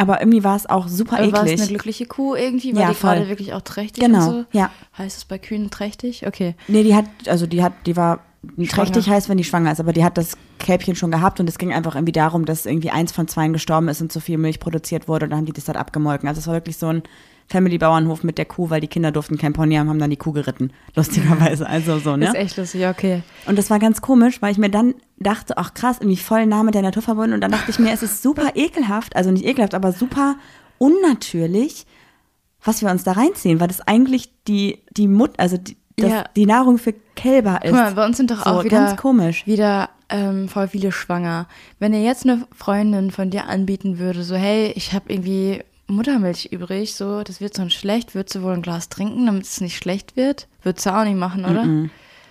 [0.00, 1.60] Aber irgendwie war es auch super Aber war es eklig.
[1.60, 2.74] eine glückliche Kuh irgendwie?
[2.74, 3.14] War Ja, die voll.
[3.16, 4.44] gerade wirklich auch trächtig Genau, und so?
[4.52, 4.70] ja.
[4.96, 6.26] Heißt es bei Kühen trächtig?
[6.26, 6.54] Okay.
[6.68, 8.20] Nee, die hat, also die hat, die war
[8.56, 8.68] Schwanger.
[8.68, 11.58] trächtig heißt, wenn die schwanger ist, aber die hat das Kälbchen schon gehabt und es
[11.58, 14.60] ging einfach irgendwie darum, dass irgendwie eins von zweien gestorben ist und zu viel Milch
[14.60, 16.28] produziert wurde und dann haben die das halt abgemolken.
[16.28, 17.02] Also es war wirklich so ein
[17.48, 20.32] Family-Bauernhof mit der Kuh, weil die Kinder durften kein Pony haben, haben dann die Kuh
[20.32, 20.70] geritten.
[20.94, 22.26] Lustigerweise, also so, ne?
[22.26, 23.22] Ist echt lustig, okay.
[23.46, 26.62] Und das war ganz komisch, weil ich mir dann dachte, ach krass, irgendwie voll nah
[26.62, 27.32] mit der Natur verbunden.
[27.32, 30.36] Und dann dachte ich mir, es ist super ekelhaft, also nicht ekelhaft, aber super
[30.78, 31.86] unnatürlich,
[32.62, 36.24] was wir uns da reinziehen, weil das eigentlich die, die Mut, also die, das, Ja.
[36.36, 37.70] die Nahrung für Kälber ist.
[37.70, 39.46] Guck mal, bei uns sind doch so, auch wieder, ganz komisch.
[39.46, 41.46] wieder ähm, voll viele schwanger.
[41.78, 46.46] Wenn dir jetzt eine Freundin von dir anbieten würde, so hey, ich habe irgendwie Muttermilch
[46.52, 49.76] übrig, so, das wird sonst schlecht, würdest du wohl ein Glas trinken, damit es nicht
[49.76, 50.46] schlecht wird?
[50.62, 51.66] Würdest du auch nicht machen, oder?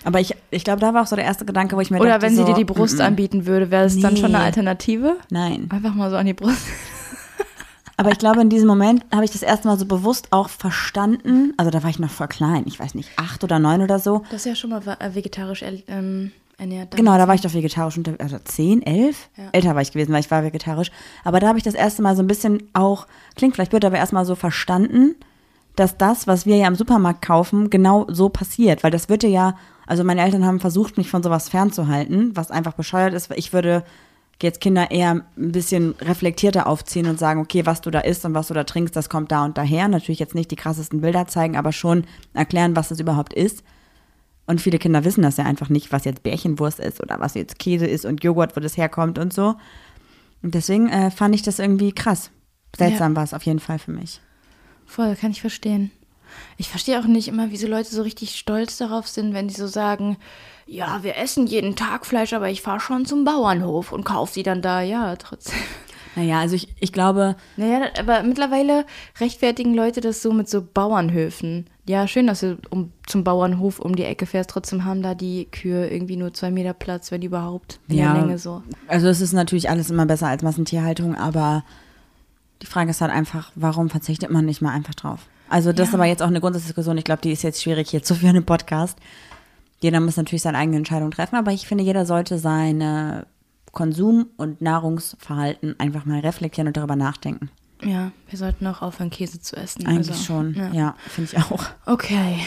[0.04, 2.12] Aber ich, ich glaube, da war auch so der erste Gedanke, wo ich mir Oder
[2.12, 4.26] dachte, wenn sie so, dir die Brust mm, mm, anbieten würde, wäre es dann schon
[4.28, 4.44] eine Nee.
[4.46, 5.18] Alternative?
[5.32, 5.68] Nein.
[5.72, 6.62] Einfach mal so an die Brust.
[8.00, 11.54] Aber ich glaube, in diesem Moment habe ich das erste Mal so bewusst auch verstanden.
[11.58, 14.22] Also da war ich noch voll klein, ich weiß nicht, acht oder neun oder so.
[14.30, 16.96] Das ist ja schon mal äh, vegetarisch er- ähm, ernährt.
[16.96, 19.30] Genau, da war ich doch vegetarisch unter, also zehn, elf?
[19.38, 19.50] Ja.
[19.52, 20.92] Älter war ich gewesen, weil ich war vegetarisch.
[21.24, 23.98] Aber da habe ich das erste Mal so ein bisschen auch, klingt vielleicht blöd, aber
[23.98, 25.16] erstmal so verstanden,
[25.76, 28.84] dass das, was wir ja im Supermarkt kaufen, genau so passiert.
[28.84, 32.52] Weil das wird dir ja, also meine Eltern haben versucht, mich von sowas fernzuhalten, was
[32.52, 33.30] einfach bescheuert ist.
[33.30, 33.84] weil Ich würde
[34.42, 38.34] jetzt Kinder eher ein bisschen reflektierter aufziehen und sagen, okay, was du da isst und
[38.34, 39.88] was du da trinkst, das kommt da und daher.
[39.88, 43.64] Natürlich jetzt nicht die krassesten Bilder zeigen, aber schon erklären, was das überhaupt ist.
[44.48, 47.60] Und viele Kinder wissen das ja einfach nicht, was jetzt Bärchenwurst ist oder was jetzt
[47.60, 49.56] Käse ist und Joghurt, wo das herkommt und so.
[50.42, 52.32] Und deswegen äh, fand ich das irgendwie krass.
[52.76, 54.22] Seltsam war es auf jeden Fall für mich.
[54.86, 55.92] Voll, kann ich verstehen.
[56.58, 59.68] Ich verstehe auch nicht immer, wieso Leute so richtig stolz darauf sind, wenn die so
[59.68, 60.18] sagen,
[60.66, 64.44] ja, wir essen jeden Tag Fleisch, aber ich fahre schon zum Bauernhof und kaufe die
[64.44, 64.82] dann da.
[64.82, 65.58] Ja, trotzdem.
[66.16, 68.86] Naja, also ich, ich glaube, Naja, aber mittlerweile
[69.20, 71.70] rechtfertigen Leute das so mit so Bauernhöfen.
[71.88, 74.50] Ja, schön, dass du um, zum Bauernhof um die Ecke fährst.
[74.50, 77.80] Trotzdem haben da die Kühe irgendwie nur zwei Meter Platz, wenn überhaupt.
[77.88, 78.14] In Ja.
[78.14, 78.62] der Länge so.
[78.88, 81.64] also es ist natürlich alles immer besser als Massentierhaltung, aber
[82.62, 85.22] die Frage ist halt einfach, warum verzichtet man nicht mal einfach drauf?
[85.50, 86.00] Also das ist Ja.
[86.00, 86.98] aber jetzt auch eine Grundsatzdiskussion.
[86.98, 88.98] Ich glaube, die ist jetzt schwierig hier zu führen im Podcast.
[89.80, 93.28] Jeder muss natürlich seine eigene Entscheidung treffen, aber ich finde, jeder sollte seine
[93.72, 97.50] Konsum- und Nahrungsverhalten einfach mal reflektieren und darüber nachdenken.
[97.84, 99.86] Ja, wir sollten auch aufhören, Käse zu essen.
[99.86, 101.64] Eigentlich also, schon, ja, finde ich auch.
[101.86, 102.40] Okay.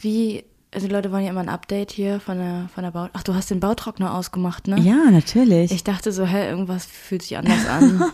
[0.00, 3.08] Wie, also die Leute wollen ja immer ein Update hier von der, von der Bau.
[3.12, 4.78] Ach, du hast den Bautrockner ausgemacht, ne?
[4.80, 5.72] Ja, natürlich.
[5.72, 8.04] Ich dachte so, hä, irgendwas fühlt sich anders an.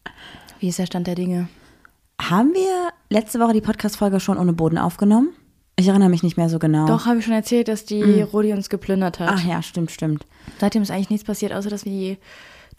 [0.60, 1.48] Wie ist der Stand der Dinge?
[2.20, 5.30] Haben wir letzte Woche die Podcast-Folge schon ohne Boden aufgenommen?
[5.76, 6.86] Ich erinnere mich nicht mehr so genau.
[6.86, 9.30] Doch, habe ich schon erzählt, dass die Rodi uns geplündert hat.
[9.32, 10.26] Ach ja, stimmt, stimmt.
[10.60, 12.18] Seitdem ist eigentlich nichts passiert, außer dass wir die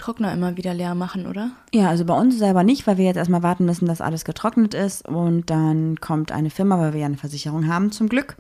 [0.04, 1.52] Trockner immer wieder leer machen, oder?
[1.74, 4.74] Ja, also bei uns selber nicht, weil wir jetzt erstmal warten müssen, dass alles getrocknet
[4.74, 5.08] ist.
[5.08, 8.36] Und dann kommt eine Firma, weil wir ja eine Versicherung haben, zum Glück.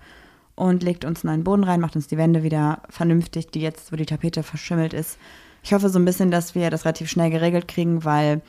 [0.56, 3.95] Und legt uns einen Boden rein, macht uns die Wände wieder vernünftig, die jetzt, wo
[3.95, 5.17] die Tapete verschimmelt ist.
[5.63, 8.41] Ich hoffe so ein bisschen, dass wir das relativ schnell geregelt kriegen, weil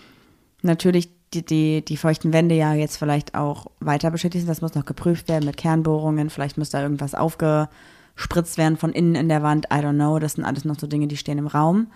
[0.63, 4.51] natürlich die, die, die feuchten Wände ja jetzt vielleicht auch weiter beschädigt sind.
[4.51, 6.31] Das muss noch geprüft werden mit Kernbohrungen.
[6.31, 9.67] Vielleicht muss da irgendwas aufgespritzt werden von innen in der Wand.
[9.67, 10.19] I don't know.
[10.19, 11.87] Das sind alles noch so Dinge, die stehen im Raum.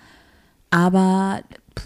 [0.70, 1.40] Aber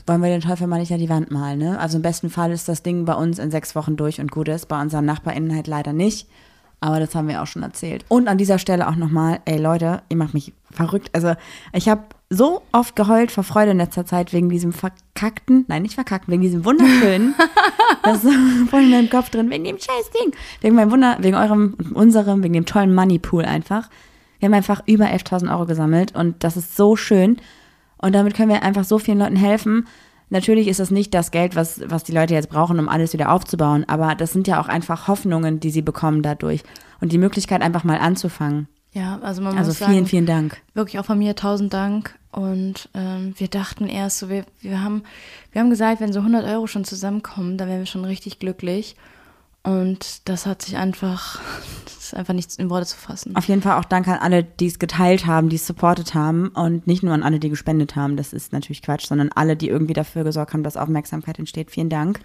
[0.06, 1.78] wollen wir den Teufel mal nicht an die Wand malen, ne?
[1.78, 4.48] Also im besten Fall ist das Ding bei uns in sechs Wochen durch und gut
[4.48, 4.66] ist.
[4.66, 6.28] Bei unseren NachbarInnen halt leider nicht.
[6.80, 8.04] Aber das haben wir auch schon erzählt.
[8.08, 11.10] Und an dieser Stelle auch nochmal, ey Leute, ihr macht mich verrückt.
[11.12, 11.34] Also
[11.72, 15.94] ich habe so oft geheult vor Freude in letzter Zeit wegen diesem verkackten, nein, nicht
[15.94, 17.34] verkackten, wegen diesem wunderschönen,
[18.02, 18.34] das ist
[18.68, 20.34] voll in meinem Kopf drin, wegen dem scheiß Ding.
[20.60, 23.88] Wegen meinem Wunder, wegen eurem und unserem, wegen dem tollen Moneypool einfach.
[24.40, 27.36] Wir haben einfach über 11.000 Euro gesammelt und das ist so schön.
[28.02, 29.86] Und damit können wir einfach so vielen Leuten helfen.
[30.28, 33.30] Natürlich ist das nicht das Geld, was, was die Leute jetzt brauchen, um alles wieder
[33.32, 36.62] aufzubauen, aber das sind ja auch einfach Hoffnungen, die sie bekommen dadurch
[37.00, 38.66] und die Möglichkeit, einfach mal anzufangen.
[38.92, 40.60] Ja, also man Also muss vielen, sagen, vielen Dank.
[40.74, 42.18] wirklich auch von mir tausend Dank.
[42.30, 45.02] Und ähm, wir dachten erst so, wir, wir, haben,
[45.50, 48.96] wir haben gesagt, wenn so 100 Euro schon zusammenkommen, dann wären wir schon richtig glücklich.
[49.64, 51.40] Und das hat sich einfach,
[51.84, 53.36] das ist einfach nichts in Worte zu fassen.
[53.36, 56.48] Auf jeden Fall auch Dank an alle, die es geteilt haben, die es supportet haben
[56.48, 58.16] und nicht nur an alle, die gespendet haben.
[58.16, 61.70] Das ist natürlich Quatsch, sondern alle, die irgendwie dafür gesorgt haben, dass Aufmerksamkeit entsteht.
[61.70, 62.20] Vielen Dank.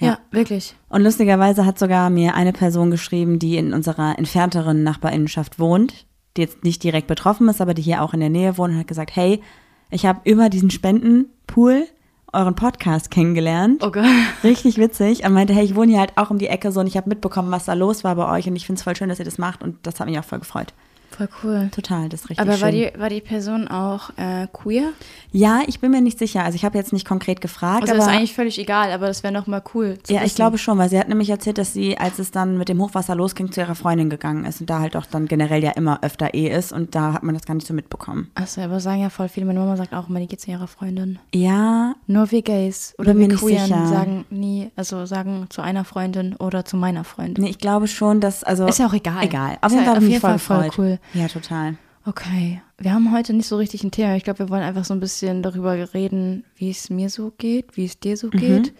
[0.00, 0.76] Ja, wirklich.
[0.88, 6.42] Und lustigerweise hat sogar mir eine Person geschrieben, die in unserer entfernteren Nachbarinnenschaft wohnt, die
[6.42, 8.86] jetzt nicht direkt betroffen ist, aber die hier auch in der Nähe wohnt und hat
[8.86, 9.42] gesagt, hey,
[9.90, 11.86] ich habe über diesen Spendenpool
[12.32, 13.82] euren Podcast kennengelernt.
[13.84, 14.04] Oh Gott.
[14.44, 15.24] Richtig witzig.
[15.24, 17.08] Er meinte, hey, ich wohne hier halt auch um die Ecke so und ich habe
[17.08, 19.24] mitbekommen, was da los war bei euch und ich finde es voll schön, dass ihr
[19.24, 20.74] das macht und das hat mich auch voll gefreut.
[21.18, 21.68] Voll cool.
[21.74, 22.62] Total, das ist richtig Aber schön.
[22.62, 24.90] war die, war die Person auch äh, queer?
[25.32, 26.44] ja, ich bin mir nicht sicher.
[26.44, 29.08] Also ich habe jetzt nicht konkret gefragt, Also aber das ist eigentlich völlig egal, aber
[29.08, 30.36] das wäre noch mal cool zu ja, ich wissen.
[30.36, 33.14] glaube schon, weil sie hat nämlich erzählt, dass sie, als es dann mit dem Hochwasser
[33.14, 36.32] losging, zu ihrer Freundin gegangen ist und da halt auch dann generell ja immer öfter
[36.34, 38.30] eh ist und da hat man das gar nicht so mitbekommen.
[38.36, 39.44] Achso, aber sagen ja voll viele.
[39.46, 41.18] Meine Mama sagt auch immer, die geht zu ihrer Freundin.
[41.34, 46.36] Ja, Nur wir Gays oder wir nicht Queeren sagen nie, also sagen zu einer Freundin
[46.36, 47.44] oder zu meiner Freundin.
[47.44, 48.66] nee, ich glaube schon, dass, also.
[48.66, 49.24] Ist ja auch egal.
[49.24, 49.58] Egal.
[49.60, 50.78] Auf jeden Fall auf ich jeden voll Fall voll gefreut.
[50.78, 50.98] cool.
[51.14, 51.76] Ja, total.
[52.04, 54.16] Okay, wir haben heute nicht so richtig ein Thema.
[54.16, 57.76] Ich glaube, wir wollen einfach so ein bisschen darüber reden, wie es mir so geht,
[57.76, 58.38] wie es dir so Mhm.
[58.38, 58.74] geht.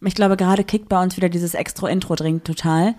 [0.00, 2.94] Ich glaube, gerade kickt bei uns wieder dieses extra Intro dringend total.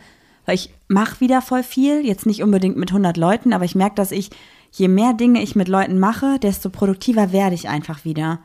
[0.45, 3.95] Weil ich mache wieder voll viel, jetzt nicht unbedingt mit 100 Leuten, aber ich merke,
[3.95, 4.29] dass ich,
[4.71, 8.39] je mehr Dinge ich mit Leuten mache, desto produktiver werde ich einfach wieder.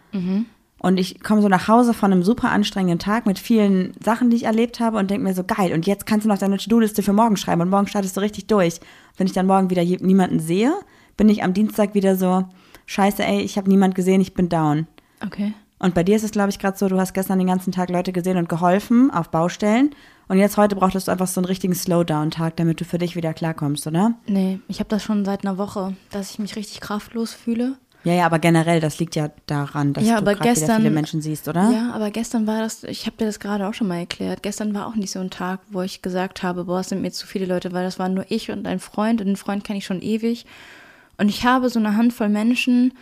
[0.82, 4.36] Und ich komme so nach Hause von einem super anstrengenden Tag mit vielen Sachen, die
[4.36, 7.04] ich erlebt habe und denke mir so, geil, und jetzt kannst du noch deine To-Do-Liste
[7.04, 8.80] für morgen schreiben und morgen startest du richtig durch.
[9.16, 10.72] Wenn ich dann morgen wieder niemanden sehe,
[11.16, 12.44] bin ich am Dienstag wieder so,
[12.86, 14.88] scheiße, ey, ich habe niemand gesehen, ich bin down.
[15.24, 15.54] Okay.
[15.78, 17.88] Und bei dir ist es, glaube ich, gerade so, du hast gestern den ganzen Tag
[17.88, 19.94] Leute gesehen und geholfen auf Baustellen.
[20.26, 23.34] Und jetzt heute brauchtest du einfach so einen richtigen Slowdown-Tag, damit du für dich wieder
[23.34, 24.14] klarkommst, oder?
[24.26, 27.76] Nee, ich habe das schon seit einer Woche, dass ich mich richtig kraftlos fühle.
[28.04, 31.20] Ja, ja, aber generell, das liegt ja daran, dass Ja, du gerade wieder viele Menschen
[31.22, 31.70] siehst, oder?
[31.70, 34.74] Ja, aber gestern war das, ich habe dir das gerade auch schon mal erklärt, gestern
[34.74, 37.26] war auch nicht so ein Tag, wo ich gesagt habe, boah, es sind mir zu
[37.26, 39.86] viele Leute, weil das waren nur ich und ein Freund und den Freund kenne ich
[39.86, 40.46] schon ewig.
[41.16, 42.94] Und ich habe so eine Handvoll Menschen,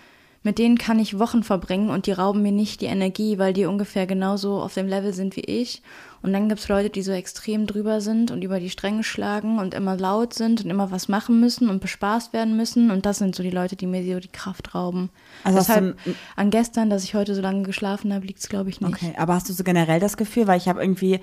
[0.43, 3.67] mit denen kann ich Wochen verbringen und die rauben mir nicht die Energie, weil die
[3.67, 5.83] ungefähr genauso auf dem Level sind wie ich.
[6.23, 9.73] Und dann gibt's Leute, die so extrem drüber sind und über die Stränge schlagen und
[9.73, 12.91] immer laut sind und immer was machen müssen und bespaßt werden müssen.
[12.91, 15.09] Und das sind so die Leute, die mir so die Kraft rauben.
[15.45, 18.81] Also Deshalb du- an gestern, dass ich heute so lange geschlafen habe, liegt's glaube ich
[18.83, 18.93] nicht.
[18.95, 21.21] Okay, aber hast du so generell das Gefühl, weil ich habe irgendwie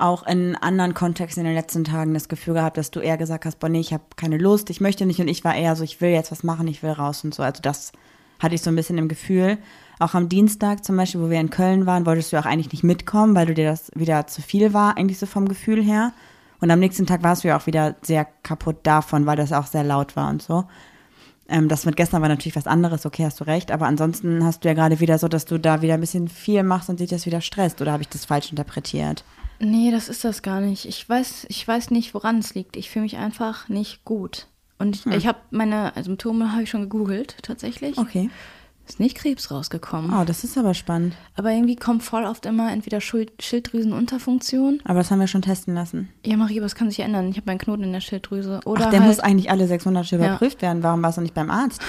[0.00, 3.44] auch in anderen Kontexten in den letzten Tagen das Gefühl gehabt, dass du eher gesagt
[3.44, 5.82] hast, boah, nee, ich habe keine Lust, ich möchte nicht und ich war eher so,
[5.82, 7.42] ich will jetzt was machen, ich will raus und so.
[7.42, 7.90] Also das
[8.38, 9.58] hatte ich so ein bisschen im Gefühl.
[9.98, 12.84] Auch am Dienstag zum Beispiel, wo wir in Köln waren, wolltest du auch eigentlich nicht
[12.84, 16.12] mitkommen, weil du dir das wieder zu viel war, eigentlich so vom Gefühl her.
[16.60, 19.66] Und am nächsten Tag warst du ja auch wieder sehr kaputt davon, weil das auch
[19.66, 20.64] sehr laut war und so.
[21.48, 23.70] Ähm, das mit gestern war natürlich was anderes, okay, hast du recht.
[23.70, 26.62] Aber ansonsten hast du ja gerade wieder so, dass du da wieder ein bisschen viel
[26.62, 27.80] machst und dich das wieder stresst.
[27.80, 29.24] Oder habe ich das falsch interpretiert?
[29.60, 30.84] Nee, das ist das gar nicht.
[30.84, 32.76] Ich weiß, ich weiß nicht, woran es liegt.
[32.76, 34.46] Ich fühle mich einfach nicht gut.
[34.78, 37.98] Und ich, ich habe meine Symptome habe ich schon gegoogelt, tatsächlich.
[37.98, 38.30] Okay.
[38.88, 40.12] Ist nicht Krebs rausgekommen.
[40.18, 41.14] Oh, das ist aber spannend.
[41.36, 44.80] Aber irgendwie kommt voll oft immer entweder Schuld Schilddrüsenunterfunktion.
[44.84, 46.08] Aber das haben wir schon testen lassen.
[46.24, 47.28] Ja, Marie, was kann sich ändern?
[47.28, 48.60] Ich habe einen Knoten in der Schilddrüse.
[48.64, 50.26] Oder Ach, der halt, muss eigentlich alle sechs Monate Ja.
[50.26, 50.82] überprüft werden.
[50.82, 51.82] Warum warst du nicht beim Arzt?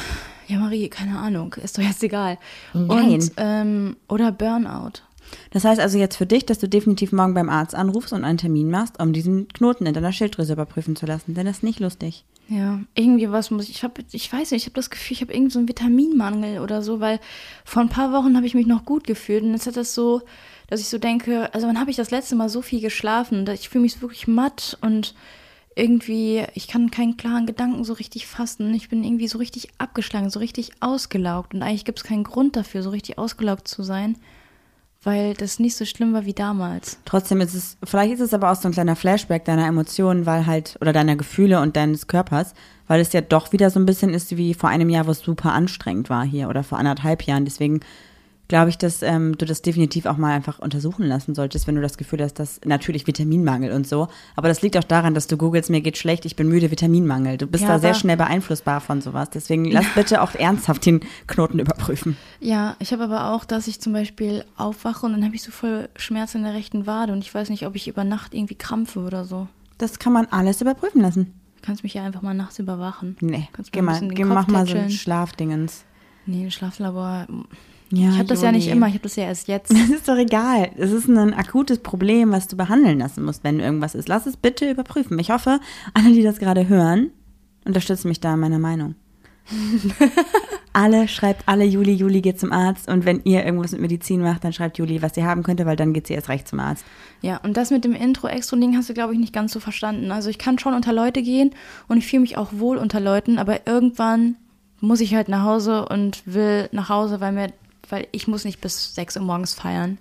[0.47, 1.53] Ja, Marie, keine Ahnung.
[1.63, 2.37] Ist doch jetzt egal.
[2.73, 3.13] Nein.
[3.13, 5.01] Und, ähm, oder Burnout.
[5.51, 8.39] Das heißt also jetzt für dich, dass du definitiv morgen beim Arzt anrufst und einen
[8.39, 11.33] Termin machst, um diesen Knoten in deiner Schilddrüse überprüfen zu lassen.
[11.35, 12.25] Denn das ist nicht lustig.
[12.51, 13.75] Ja, irgendwie was muss ich.
[13.75, 16.59] Ich habe, ich weiß nicht, ich habe das Gefühl, ich habe irgendwie so einen Vitaminmangel
[16.61, 17.19] oder so, weil
[17.63, 20.23] vor ein paar Wochen habe ich mich noch gut gefühlt und jetzt hat das so,
[20.67, 23.47] dass ich so denke, also wann habe ich das letzte Mal so viel geschlafen?
[23.53, 25.13] Ich fühle mich wirklich matt und
[25.75, 28.73] irgendwie, ich kann keinen klaren Gedanken so richtig fassen.
[28.73, 32.55] Ich bin irgendwie so richtig abgeschlagen, so richtig ausgelaugt und eigentlich gibt es keinen Grund
[32.55, 34.17] dafür, so richtig ausgelaugt zu sein,
[35.03, 36.99] weil das nicht so schlimm war wie damals.
[37.05, 40.45] Trotzdem ist es, vielleicht ist es aber auch so ein kleiner Flashback deiner Emotionen, weil
[40.45, 42.53] halt, oder deiner Gefühle und deines Körpers,
[42.87, 45.19] weil es ja doch wieder so ein bisschen ist wie vor einem Jahr, wo es
[45.19, 47.45] super anstrengend war hier oder vor anderthalb Jahren.
[47.45, 47.79] Deswegen
[48.49, 51.81] glaube ich, dass ähm, du das definitiv auch mal einfach untersuchen lassen solltest, wenn du
[51.81, 54.09] das Gefühl hast, dass natürlich Vitaminmangel und so.
[54.35, 57.37] Aber das liegt auch daran, dass du googelst, mir geht schlecht, ich bin müde, Vitaminmangel.
[57.37, 59.29] Du bist Ja, da sehr schnell beeinflussbar von sowas.
[59.29, 62.17] Deswegen lass bitte auch ernsthaft den Knoten überprüfen.
[62.41, 65.51] Ja, ich habe aber auch, dass ich zum Beispiel aufwache und dann habe ich so
[65.51, 68.55] voll Schmerz in der rechten Wade und ich weiß nicht, ob ich über Nacht irgendwie
[68.55, 69.47] krampfe oder so.
[69.77, 71.33] Das kann man alles überprüfen lassen.
[71.57, 73.15] Du kannst mich ja einfach mal nachts überwachen.
[73.21, 74.89] Nee, Kannst geh mal, geh, mach mal so ein tätscheln.
[74.91, 75.85] Schlafdingens.
[76.25, 77.27] Nee, ein Schlaflabor.
[77.91, 79.71] Ja, ich habe das ja nicht immer, ich habe das ja erst jetzt.
[79.73, 80.69] Das ist doch egal.
[80.77, 84.07] Es ist ein akutes Problem, was du behandeln lassen musst, wenn irgendwas ist.
[84.07, 85.17] Lass es bitte überprüfen.
[85.19, 85.59] Ich hoffe,
[85.93, 87.11] alle, die das gerade hören,
[87.65, 88.95] unterstützen mich da in meiner Meinung.
[90.73, 92.87] alle, schreibt alle Juli, Juli geht zum Arzt.
[92.87, 95.75] Und wenn ihr irgendwas mit Medizin macht, dann schreibt Juli, was sie haben könnte, weil
[95.75, 96.85] dann geht sie erst recht zum Arzt.
[97.21, 100.11] Ja, und das mit dem Intro-Extro-Ding hast du, glaube ich, nicht ganz so verstanden.
[100.11, 101.51] Also ich kann schon unter Leute gehen
[101.87, 104.35] und ich fühle mich auch wohl unter Leuten, aber irgendwann
[104.79, 107.51] muss ich halt nach Hause und will nach Hause, weil mir,
[107.89, 109.97] weil ich muss nicht bis 6 Uhr morgens feiern.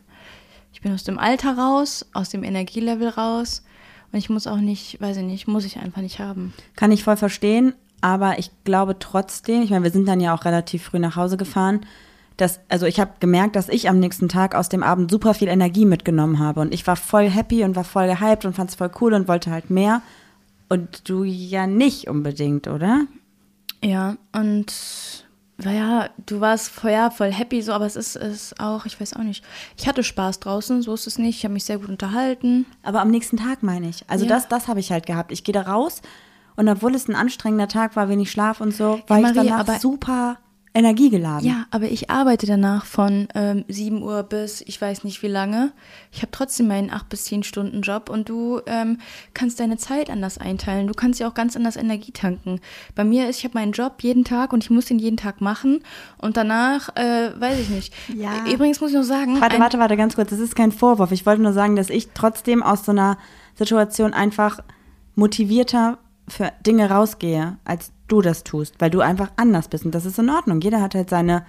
[0.72, 3.64] Ich bin aus dem Alter raus, aus dem Energielevel raus
[4.12, 6.53] und ich muss auch nicht, weiß ich nicht, muss ich einfach nicht haben.
[6.77, 10.44] Kann ich voll verstehen, aber ich glaube trotzdem, ich meine, wir sind dann ja auch
[10.44, 11.81] relativ früh nach Hause gefahren,
[12.37, 15.48] dass, also ich habe gemerkt, dass ich am nächsten Tag aus dem Abend super viel
[15.48, 18.77] Energie mitgenommen habe und ich war voll happy und war voll gehypt und fand es
[18.77, 20.03] voll cool und wollte halt mehr
[20.68, 23.07] und du ja nicht unbedingt, oder?
[23.83, 24.72] Ja, und
[25.62, 29.23] naja, du warst vorher voll happy so, aber es ist, ist auch, ich weiß auch
[29.23, 29.44] nicht.
[29.77, 31.38] Ich hatte Spaß draußen, so ist es nicht.
[31.38, 32.64] Ich habe mich sehr gut unterhalten.
[32.83, 34.05] Aber am nächsten Tag meine ich.
[34.09, 34.31] Also Ja.
[34.37, 35.33] das, das habe ich halt gehabt.
[35.33, 36.01] Ich gehe da raus
[36.57, 39.61] und obwohl es ein anstrengender Tag war, wenig Schlaf und so, war Marie, ich danach
[39.61, 40.38] aber- super
[40.78, 41.46] energiegeladen.
[41.46, 45.72] Ja, aber ich arbeite danach von ähm, 7 Uhr bis ich weiß nicht wie lange.
[46.12, 48.98] Ich habe trotzdem meinen 8 bis 10 Stunden Job und du ähm,
[49.34, 50.86] kannst deine Zeit anders einteilen.
[50.86, 52.60] Du kannst ja auch ganz anders Energie tanken.
[52.94, 55.40] Bei mir ist, ich habe meinen Job jeden Tag und ich muss den jeden Tag
[55.40, 55.80] machen
[56.18, 57.94] und danach, äh, weiß ich nicht.
[58.14, 58.46] Ja.
[58.52, 60.30] Übrigens muss ich noch sagen, Warte, warte, warte, ganz kurz.
[60.30, 61.12] Das ist kein Vorwurf.
[61.12, 63.18] Ich wollte nur sagen, dass ich trotzdem aus so einer
[63.56, 64.60] Situation einfach
[65.14, 65.98] motivierter
[66.30, 69.84] für Dinge rausgehe, als du das tust, weil du einfach anders bist.
[69.84, 70.60] Und das ist in Ordnung.
[70.60, 71.44] Jeder hat halt seine,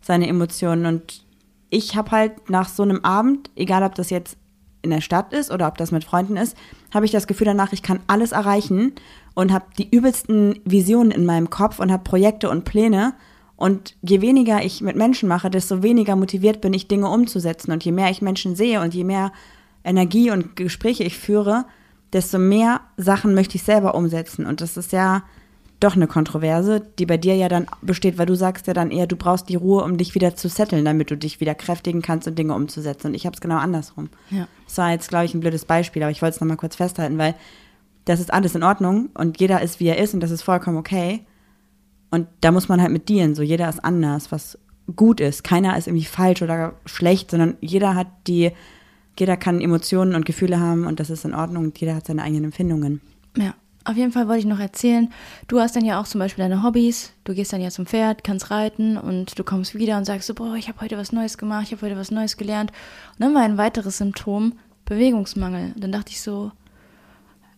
[0.00, 0.86] seine Emotionen.
[0.86, 1.24] Und
[1.70, 4.36] ich habe halt nach so einem Abend, egal ob das jetzt
[4.82, 6.56] in der Stadt ist oder ob das mit Freunden ist,
[6.92, 8.92] habe ich das Gefühl danach, ich kann alles erreichen
[9.34, 13.14] und habe die übelsten Visionen in meinem Kopf und habe Projekte und Pläne.
[13.56, 17.72] Und je weniger ich mit Menschen mache, desto weniger motiviert bin ich, Dinge umzusetzen.
[17.72, 19.32] Und je mehr ich Menschen sehe und je mehr
[19.84, 21.66] Energie und Gespräche ich führe,
[22.12, 24.46] desto mehr Sachen möchte ich selber umsetzen.
[24.46, 25.22] Und das ist ja
[25.80, 29.06] doch eine Kontroverse, die bei dir ja dann besteht, weil du sagst ja dann eher,
[29.06, 32.28] du brauchst die Ruhe, um dich wieder zu setteln, damit du dich wieder kräftigen kannst
[32.28, 33.08] und Dinge umzusetzen.
[33.08, 34.10] Und ich habe es genau andersrum.
[34.30, 34.46] Ja.
[34.66, 37.16] Das war jetzt, glaube ich, ein blödes Beispiel, aber ich wollte es nochmal kurz festhalten,
[37.16, 37.34] weil
[38.04, 40.76] das ist alles in Ordnung und jeder ist, wie er ist und das ist vollkommen
[40.76, 41.24] okay.
[42.10, 44.58] Und da muss man halt mit dienen, so jeder ist anders, was
[44.96, 45.44] gut ist.
[45.44, 48.50] Keiner ist irgendwie falsch oder schlecht, sondern jeder hat die,
[49.18, 52.44] jeder kann Emotionen und Gefühle haben und das ist in Ordnung jeder hat seine eigenen
[52.44, 53.00] Empfindungen.
[53.36, 55.10] Ja, auf jeden Fall wollte ich noch erzählen,
[55.48, 58.24] du hast dann ja auch zum Beispiel deine Hobbys, du gehst dann ja zum Pferd,
[58.24, 61.38] kannst reiten und du kommst wieder und sagst so, boah, ich habe heute was Neues
[61.38, 62.72] gemacht, ich habe heute was Neues gelernt.
[63.12, 65.72] Und dann war ein weiteres Symptom Bewegungsmangel.
[65.74, 66.52] Und dann dachte ich so,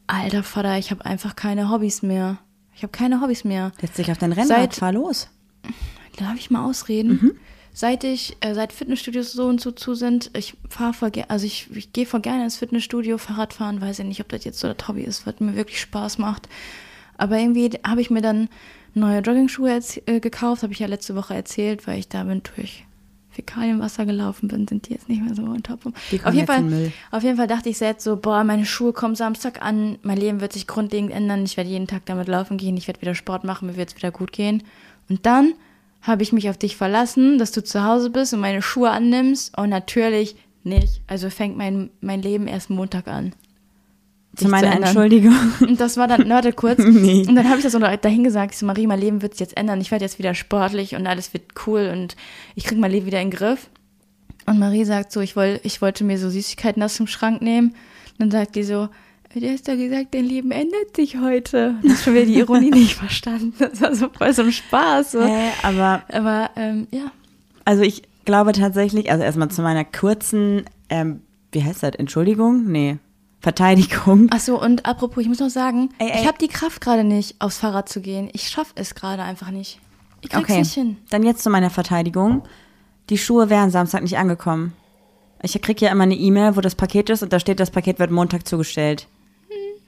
[0.06, 2.38] alter Vater, ich habe einfach keine Hobbys mehr.
[2.74, 3.72] Ich habe keine Hobbys mehr.
[3.80, 5.28] Setz dich auf dein Rennrad, fahr los.
[6.18, 7.32] Darf ich mal ausreden?
[7.74, 11.46] Seit ich, äh, seit Fitnessstudios so und so zu sind, ich fahre voll gerne, also
[11.46, 14.60] ich, ich gehe voll gerne ins Fitnessstudio, Fahrrad fahren, weiß ja nicht, ob das jetzt
[14.60, 16.48] so das Hobby ist, was mir wirklich Spaß macht.
[17.16, 18.48] Aber irgendwie habe ich mir dann
[18.94, 22.84] neue Joggingschuhe äh, gekauft, habe ich ja letzte Woche erzählt, weil ich da bin durch
[23.32, 25.80] Fäkalienwasser gelaufen bin, sind die jetzt nicht mehr so on top.
[26.10, 28.92] Die Auf jeden, Fall, in auf jeden Fall dachte ich selbst so, boah, meine Schuhe
[28.92, 32.58] kommen Samstag an, mein Leben wird sich grundlegend ändern, ich werde jeden Tag damit laufen
[32.58, 34.62] gehen, ich werde wieder Sport machen, mir wird es wieder gut gehen.
[35.08, 35.54] Und dann
[36.02, 39.56] habe ich mich auf dich verlassen, dass du zu Hause bist und meine Schuhe annimmst
[39.56, 41.00] und natürlich nicht.
[41.06, 43.32] Also fängt mein, mein Leben erst Montag an.
[44.34, 44.84] Zu meiner ändern.
[44.84, 45.36] Entschuldigung.
[45.60, 46.78] Und das war dann, warte kurz.
[46.82, 47.26] Nee.
[47.28, 49.40] Und dann habe ich das so dahin gesagt, ich so, Marie, mein Leben wird sich
[49.40, 49.80] jetzt ändern.
[49.82, 52.16] Ich werde jetzt wieder sportlich und alles wird cool und
[52.54, 53.68] ich kriege mein Leben wieder in den Griff.
[54.46, 57.74] Und Marie sagt so, ich, woll, ich wollte mir so Süßigkeiten aus dem Schrank nehmen.
[58.18, 58.88] Und dann sagt die so,
[59.40, 61.74] du hast doch gesagt, dein Leben ändert sich heute.
[61.82, 63.54] Das ist schon wieder die Ironie nicht verstanden.
[63.58, 65.12] Das war so voll so ein Spaß.
[65.12, 65.22] So.
[65.24, 67.10] Hä, aber Aber ähm, ja,
[67.64, 72.64] Also ich glaube tatsächlich, also erstmal zu meiner kurzen, ähm, wie heißt das, Entschuldigung?
[72.70, 72.98] Nee,
[73.40, 74.28] Verteidigung.
[74.30, 76.20] Ach so, und apropos, ich muss noch sagen, Ey, ey.
[76.20, 78.28] ich habe die Kraft gerade nicht, aufs Fahrrad zu gehen.
[78.32, 79.80] Ich schaffe es gerade einfach nicht.
[80.20, 80.96] Ich krieg's Okay, nicht hin.
[81.10, 82.42] dann jetzt zu meiner Verteidigung.
[83.10, 84.72] Die Schuhe wären Samstag nicht angekommen.
[85.42, 87.98] Ich krieg ja immer eine E-Mail, wo das Paket ist und da steht, das Paket
[87.98, 89.08] wird Montag zugestellt.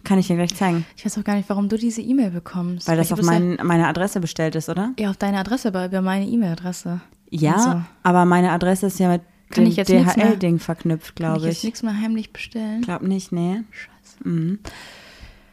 [0.05, 0.85] Kann ich dir gleich zeigen.
[0.97, 2.87] Ich weiß auch gar nicht, warum du diese E-Mail bekommst.
[2.87, 4.93] Weil das auf mein, meine Adresse bestellt ist, oder?
[4.99, 7.01] Ja, auf deine Adresse, aber über meine E-Mail-Adresse.
[7.31, 11.33] Ja, Also, aber meine Adresse ist ja mit Kann dem jetzt DHL-Ding verknüpft, kann ich
[11.33, 11.65] glaube jetzt ich.
[11.65, 12.83] nichts mehr heimlich bestellen?
[12.83, 13.63] Glaub nicht, nee.
[13.71, 14.29] Scheiße.
[14.29, 14.59] Mhm.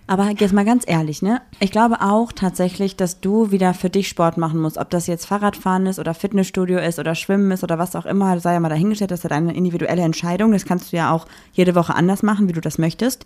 [0.08, 1.42] Aber jetzt mal ganz ehrlich, ne?
[1.62, 4.78] Ich glaube auch tatsächlich, dass du wieder für dich Sport machen musst.
[4.78, 8.38] Ob das jetzt Fahrradfahren ist oder Fitnessstudio ist oder Schwimmen ist oder was auch immer,
[8.42, 10.52] sei ja mal dahingestellt, das ist ja deine individuelle Entscheidung.
[10.52, 13.26] Das kannst du ja auch jede Woche anders machen, wie du das möchtest.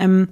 [0.00, 0.28] Ähm,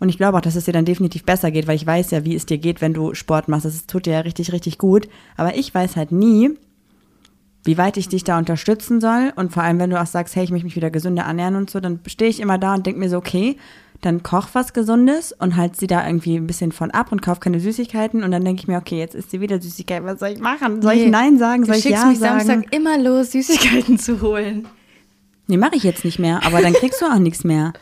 [0.00, 2.24] und ich glaube auch, dass es dir dann definitiv besser geht, weil ich weiß ja,
[2.24, 3.64] wie es dir geht, wenn du Sport machst.
[3.64, 5.08] Das tut dir ja richtig, richtig gut.
[5.36, 6.50] Aber ich weiß halt nie,
[7.64, 9.32] wie weit ich dich da unterstützen soll.
[9.36, 11.70] Und vor allem, wenn du auch sagst, hey, ich möchte mich wieder gesünder ernähren und
[11.70, 13.56] so, dann stehe ich immer da und denke mir so, okay,
[14.00, 17.38] dann koch was Gesundes und halt sie da irgendwie ein bisschen von ab und kauf
[17.38, 18.24] keine Süßigkeiten.
[18.24, 20.82] Und dann denke ich mir, okay, jetzt ist sie wieder Süßigkeit, was soll ich machen?
[20.82, 21.64] Soll ich Nein sagen?
[21.64, 22.44] Soll du ich Ja mich sagen?
[22.44, 24.66] Samstag immer los, Süßigkeiten zu holen.
[25.48, 27.72] Nee, mache ich jetzt nicht mehr, aber dann kriegst du auch nichts mehr.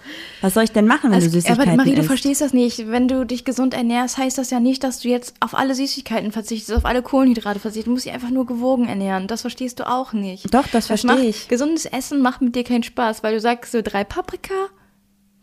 [0.41, 2.89] Was soll ich denn machen, wenn Also, du Süßigkeiten aber Marie, du verstehst das nicht.
[2.91, 6.33] Wenn du dich gesund ernährst, heißt das ja nicht, dass du jetzt auf alle Süßigkeiten
[6.33, 7.87] verzichtest, auf alle Kohlenhydrate verzichtest.
[7.89, 9.27] Du musst dich einfach nur gewogen ernähren.
[9.27, 10.53] Das verstehst du auch nicht.
[10.55, 11.49] Doch, das verstehe macht- ich.
[11.49, 14.55] Gesundes Essen macht mit dir keinen Spaß, weil du sagst so drei Paprika,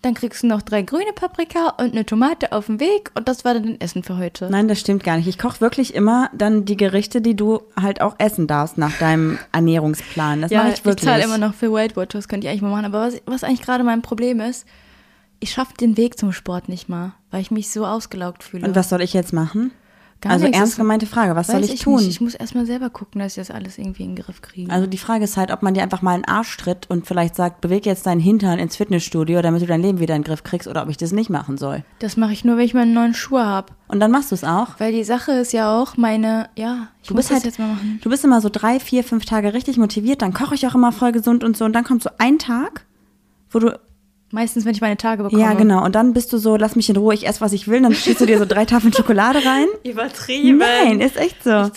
[0.08, 3.46] dann kriegst du noch drei grüne Paprika und eine Tomate auf dem Weg und das
[3.46, 4.50] war dann dein Essen für heute.
[4.50, 5.28] Nein, das stimmt gar nicht.
[5.28, 9.38] Ich koche wirklich immer dann die Gerichte, die du halt auch essen darfst nach deinem
[9.52, 10.42] Ernährungsplan.
[10.42, 11.06] Das ja, mache ich ich, wirklich.
[11.06, 12.86] zahle immer noch für Weight Watchers, könnte ich eigentlich mal machen.
[12.86, 14.66] Aber was, was eigentlich gerade mein Problem ist,
[15.40, 18.66] ich schaffe den Weg zum Sport nicht mal, weil ich mich so ausgelaugt fühle.
[18.66, 19.72] Und was soll ich jetzt machen?
[20.20, 20.60] Gar also nichts.
[20.60, 21.98] ernst gemeinte Frage, was soll weiß ich, tun?
[21.98, 22.08] Nicht.
[22.08, 24.72] Ich muss erstmal selber gucken, dass ich das alles irgendwie in den Griff kriege.
[24.72, 27.36] Also die Frage ist halt, ob man dir einfach mal einen Arsch tritt und vielleicht
[27.36, 30.44] sagt, beweg jetzt deinen Hintern ins Fitnessstudio, damit du dein Leben wieder in den Griff
[30.44, 31.84] kriegst, oder ob ich das nicht machen soll.
[32.00, 33.74] das mache ich nur, wenn ich meine neuen Schuhe habe.
[33.90, 34.80] Und dann machst du es auch.
[34.80, 37.60] Weil die Sache ist ja auch meine, ja, ich Du muss bist das halt, jetzt
[37.60, 38.00] mal machen.
[38.02, 40.92] du bist immer so drei, vier, fünf Tage richtig motiviert, dann koche ich auch immer
[40.92, 42.86] voll gesund und so, und dann kommt so ein Tag,
[43.52, 43.80] wo du
[44.30, 45.42] Meistens, wenn ich meine Tage bekomme.
[45.42, 45.86] Ja, genau.
[45.86, 47.82] Und dann bist du so, lass mich in Ruhe, ich esse, was ich will.
[47.82, 49.68] Dann schießt du dir so drei Tafeln Schokolade rein.
[49.86, 50.58] Übertrieben.
[50.58, 51.70] Nein, ist echt so.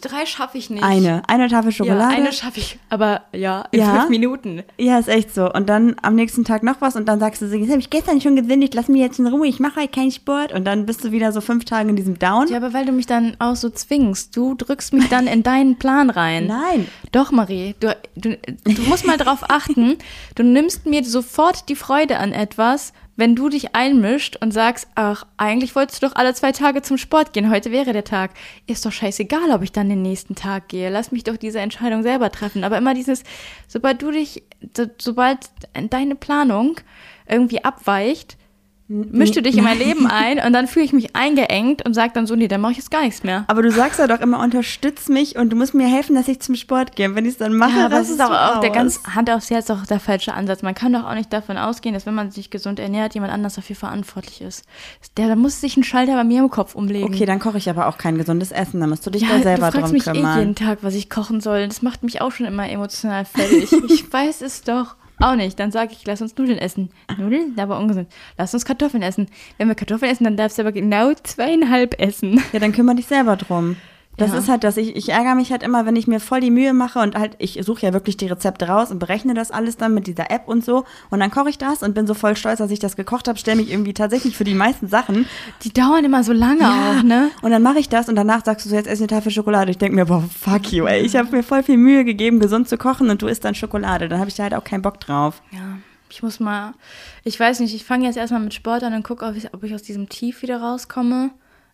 [0.00, 0.84] Drei schaffe ich nicht.
[0.84, 1.22] Eine.
[1.26, 2.14] Eine Tafel Ja, Schokolade.
[2.14, 3.96] eine schaffe ich, aber ja, in Ja?
[3.98, 4.62] fünf Minuten.
[4.78, 5.52] Ja, ist echt so.
[5.52, 7.90] Und dann am nächsten Tag noch was und dann sagst du so, das habe ich
[7.90, 10.52] gestern schon gesündigt, lass mich jetzt in Ruhe, ich mache halt keinen Sport.
[10.52, 12.46] Und dann bist du wieder so fünf Tage in diesem Down.
[12.46, 14.36] Ja, aber weil du mich dann auch so zwingst.
[14.36, 16.46] Du drückst mich dann in deinen Plan rein.
[16.48, 16.86] Nein.
[17.10, 19.96] Doch, Marie, du, du, du musst mal drauf achten,
[20.36, 25.24] du nimmst mir sofort die Freude an etwas, wenn du dich einmischt und sagst, ach,
[25.38, 28.32] eigentlich wolltest du doch alle zwei Tage zum Sport gehen, heute wäre der Tag.
[28.66, 30.90] Ist doch scheißegal, ob ich dann den nächsten Tag gehe.
[30.90, 32.62] Lass mich doch diese Entscheidung selber treffen.
[32.62, 33.22] Aber immer dieses,
[33.68, 34.42] sobald du dich,
[34.76, 35.48] so, sobald
[35.88, 36.78] deine Planung
[37.26, 38.36] irgendwie abweicht,
[38.88, 42.14] mischst du dich in mein Leben ein und dann fühle ich mich eingeengt und sag
[42.14, 43.44] dann so, nee, dann mache ich jetzt gar nichts mehr.
[43.46, 46.40] Aber du sagst ja doch immer, unterstütz mich und du musst mir helfen, dass ich
[46.40, 47.08] zum Sport gehe.
[47.08, 49.02] Und wenn ich es dann mache, Ja, aber rastest ist auch, du auch der ganz
[49.14, 50.62] Hand aufs Herz auch der falsche Ansatz.
[50.62, 53.54] Man kann doch auch nicht davon ausgehen, dass wenn man sich gesund ernährt, jemand anders
[53.54, 54.64] dafür verantwortlich ist.
[55.16, 57.12] Der, da muss sich ein Schalter bei mir im Kopf umlegen.
[57.12, 58.80] Okay, dann koche ich aber auch kein gesundes Essen.
[58.80, 60.38] Dann musst du dich ja, da selber du fragst drum mich eh kümmern.
[60.38, 61.66] jeden Tag, was ich kochen soll.
[61.68, 63.70] Das macht mich auch schon immer emotional fertig.
[63.88, 64.96] ich weiß es doch.
[65.20, 65.58] Auch nicht.
[65.58, 66.90] Dann sage ich, lass uns Nudeln essen.
[67.16, 67.58] Nudeln?
[67.58, 68.08] Aber ungesund.
[68.36, 69.26] Lass uns Kartoffeln essen.
[69.56, 72.42] Wenn wir Kartoffeln essen, dann darfst du aber genau zweieinhalb essen.
[72.52, 73.76] Ja, dann kümmere dich selber drum.
[74.18, 74.38] Das Ja.
[74.38, 74.76] ist halt das.
[74.76, 77.36] Ich, ich ärgere mich halt immer, wenn ich mir voll die Mühe mache und halt,
[77.38, 80.48] ich suche ja wirklich die Rezepte raus und berechne das alles dann mit dieser App
[80.48, 80.84] und so.
[81.10, 83.38] Und dann koche ich das und bin so voll stolz, dass ich das gekocht habe,
[83.38, 85.26] stelle mich irgendwie tatsächlich für die meisten Sachen.
[85.62, 87.30] Die dauern immer so lange auch, ne?
[87.42, 89.70] Und dann mache ich das und danach sagst du so, jetzt ess eine Tafel Schokolade.
[89.70, 91.00] Ich denke mir, boah, fuck you, ey.
[91.00, 94.08] Ich habe mir voll viel Mühe gegeben, gesund zu kochen und du isst dann Schokolade.
[94.08, 95.42] Dann habe ich da halt auch keinen Bock drauf.
[95.52, 95.78] Ja,
[96.10, 96.74] ich muss mal,
[97.22, 99.62] ich weiß nicht, ich fange jetzt erstmal mit Sport an und gucke, ob ich, ob
[99.62, 101.30] ich aus diesem Tief wieder rauskomme.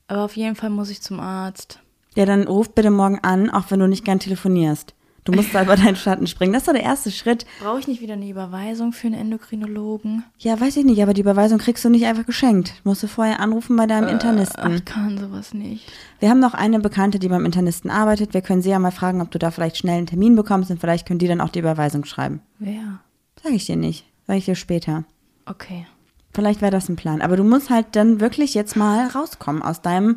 [0.08, 1.78] Aber auf jeden Fall muss ich zum Arzt.
[2.14, 4.94] Ja, dann ruf bitte morgen an, auch wenn du nicht gern telefonierst.
[5.24, 6.52] Du musst da über deinen Schatten springen.
[6.52, 7.46] Das ist doch der erste Schritt.
[7.62, 10.22] Brauche ich nicht wieder eine Überweisung für einen Endokrinologen?
[10.38, 12.74] Ja, weiß ich nicht, aber die Überweisung kriegst du nicht einfach geschenkt.
[12.84, 14.74] Musst du vorher anrufen bei deinem Ach, Internisten.
[14.74, 15.90] ich kann sowas nicht.
[16.20, 18.34] Wir haben noch eine Bekannte, die beim Internisten arbeitet.
[18.34, 20.78] Wir können sie ja mal fragen, ob du da vielleicht schnell einen Termin bekommst und
[20.78, 22.42] vielleicht können die dann auch die Überweisung schreiben.
[22.58, 23.00] Wer?
[23.42, 24.04] Sag ich dir nicht.
[24.26, 25.04] Sag ich dir später.
[25.46, 25.86] Okay.
[26.34, 27.22] Vielleicht wäre das ein Plan.
[27.22, 30.16] Aber du musst halt dann wirklich jetzt mal rauskommen aus deinem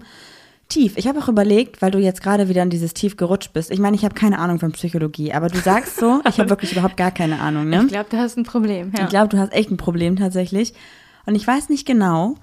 [0.70, 0.98] Tief.
[0.98, 3.72] Ich habe auch überlegt, weil du jetzt gerade wieder in dieses Tief gerutscht bist.
[3.72, 6.74] Ich meine, ich habe keine Ahnung von Psychologie, aber du sagst so, ich habe wirklich
[6.74, 7.82] überhaupt gar keine Ahnung, ne?
[7.86, 8.92] Ich glaube, da hast ein Problem.
[8.96, 9.04] Ja.
[9.04, 10.74] Ich glaube, du hast echt ein Problem tatsächlich.
[11.26, 12.36] Und ich weiß nicht genau,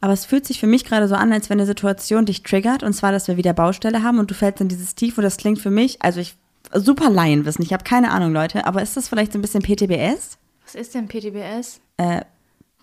[0.00, 2.82] aber es fühlt sich für mich gerade so an, als wenn eine Situation dich triggert.
[2.82, 5.16] Und zwar, dass wir wieder Baustelle haben und du fällst in dieses Tief.
[5.16, 6.36] Und das klingt für mich, also ich,
[6.74, 7.64] super Laienwissen.
[7.64, 8.66] Ich habe keine Ahnung, Leute.
[8.66, 10.36] Aber ist das vielleicht so ein bisschen PTBS?
[10.64, 11.80] Was ist denn PTBS?
[11.96, 12.26] Posttraumatische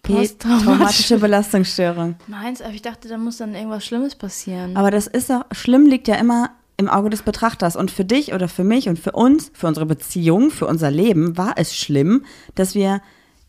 [0.04, 2.16] Posttraumatische Belastungsstörung.
[2.28, 4.76] Meins, aber ich dachte, da muss dann irgendwas Schlimmes passieren.
[4.76, 7.76] Aber das ist doch, schlimm liegt ja immer im Auge des Betrachters.
[7.76, 11.38] Und für dich oder für mich und für uns, für unsere Beziehung, für unser Leben
[11.38, 12.26] war es schlimm,
[12.56, 13.02] dass wir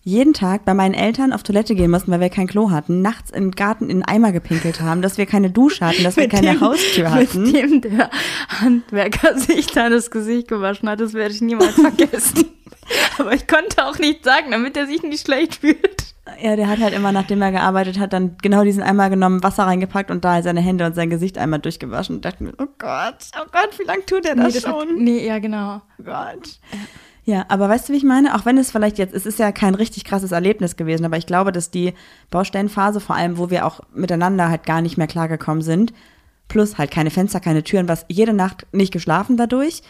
[0.04, 3.30] jeden Tag bei meinen Eltern auf Toilette gehen mussten, weil wir kein Klo hatten, nachts
[3.30, 6.60] im Garten in den Eimer gepinkelt haben, dass wir keine Dusche hatten, dass wir keine
[6.60, 7.44] Haustür hatten.
[7.44, 8.10] Mit dem der
[8.48, 12.46] Handwerker sich da das Gesicht gewaschen hat, das werde ich niemals vergessen.
[13.18, 16.14] aber ich konnte auch nicht sagen, damit er sich nicht schlecht fühlt.
[16.40, 19.64] Ja, der hat halt immer, nachdem er gearbeitet hat, dann genau diesen Eimer genommen, Wasser
[19.64, 23.16] reingepackt und da seine Hände und sein Gesicht einmal durchgewaschen und dachte mir, oh Gott,
[23.40, 25.04] oh Gott, wie lange tut er das, nee, das hat, schon?
[25.04, 25.82] nee, ja, genau.
[25.98, 26.58] Oh Gott.
[26.72, 26.78] Ja,
[27.48, 28.34] aber weißt du, wie ich meine?
[28.34, 31.26] Auch wenn es vielleicht jetzt, es ist ja kein richtig krasses Erlebnis gewesen, aber ich
[31.26, 31.94] glaube, dass die
[32.30, 35.92] Baustellenphase, vor allem, wo wir auch miteinander halt gar nicht mehr klargekommen sind,
[36.48, 39.82] plus halt keine Fenster, keine Türen, was jede Nacht nicht geschlafen dadurch,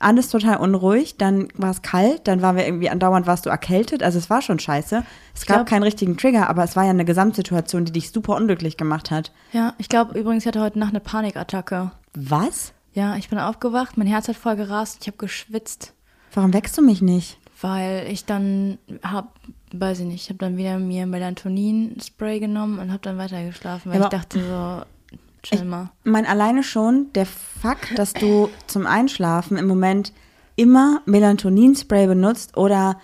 [0.00, 4.02] alles total unruhig, dann war es kalt, dann waren wir irgendwie andauernd warst du erkältet,
[4.02, 5.04] also es war schon scheiße.
[5.34, 8.34] Es gab glaub- keinen richtigen Trigger, aber es war ja eine Gesamtsituation, die dich super
[8.36, 9.30] unglücklich gemacht hat.
[9.52, 11.92] Ja, ich glaube übrigens, ich hatte heute Nacht eine Panikattacke.
[12.14, 12.72] Was?
[12.92, 15.92] Ja, ich bin aufgewacht, mein Herz hat voll gerast, ich habe geschwitzt,
[16.34, 17.38] Warum wächst du mich nicht?
[17.62, 19.34] weil ich dann hab,
[19.74, 23.98] weiß ich nicht, ich habe dann wieder mir Melatonin-Spray genommen und habe dann weitergeschlafen, weil
[24.00, 25.90] Ja, ich dachte so, chill mal.
[26.02, 30.14] mein alleine schon der Fakt, dass du zum Einschlafen im Moment
[30.56, 32.98] immer Melatonin-Spray benutzt oder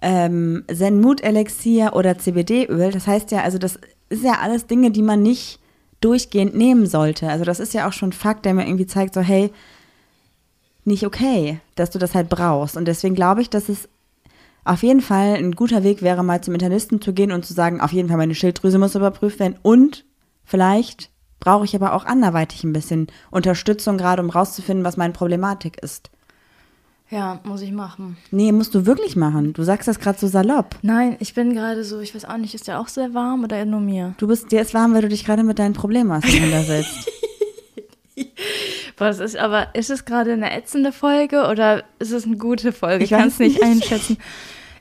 [0.00, 5.22] ähm, Zen-Mood-Elixier oder CBD-Öl, das heißt ja, also das ist ja alles Dinge, die man
[5.22, 5.58] nicht
[6.00, 7.28] durchgehend nehmen sollte.
[7.28, 9.50] Also das ist ja auch schon ein Fakt, der mir irgendwie zeigt, so hey,
[10.88, 12.76] nicht okay, dass du das halt brauchst.
[12.76, 13.88] Und deswegen glaube ich, dass es
[14.64, 17.80] auf jeden Fall ein guter Weg wäre, mal zum Internisten zu gehen und zu sagen,
[17.80, 20.04] auf jeden Fall meine Schilddrüse muss überprüft werden und
[20.44, 21.10] vielleicht
[21.40, 26.10] brauche ich aber auch anderweitig ein bisschen Unterstützung, gerade um rauszufinden, was meine Problematik ist.
[27.10, 28.18] Ja, muss ich machen.
[28.30, 29.54] Nee, musst du wirklich machen.
[29.54, 30.76] Du sagst das gerade so salopp.
[30.82, 33.64] Nein, ich bin gerade so, ich weiß auch nicht, ist der auch sehr warm oder
[33.64, 34.14] nur mir?
[34.18, 37.10] Du bist dir ist warm, weil du dich gerade mit deinen Problemen auseinandersetzt.
[38.98, 43.04] Was ist, aber ist es gerade eine ätzende Folge oder ist es eine gute Folge?
[43.04, 44.18] Ich kann es nicht einschätzen.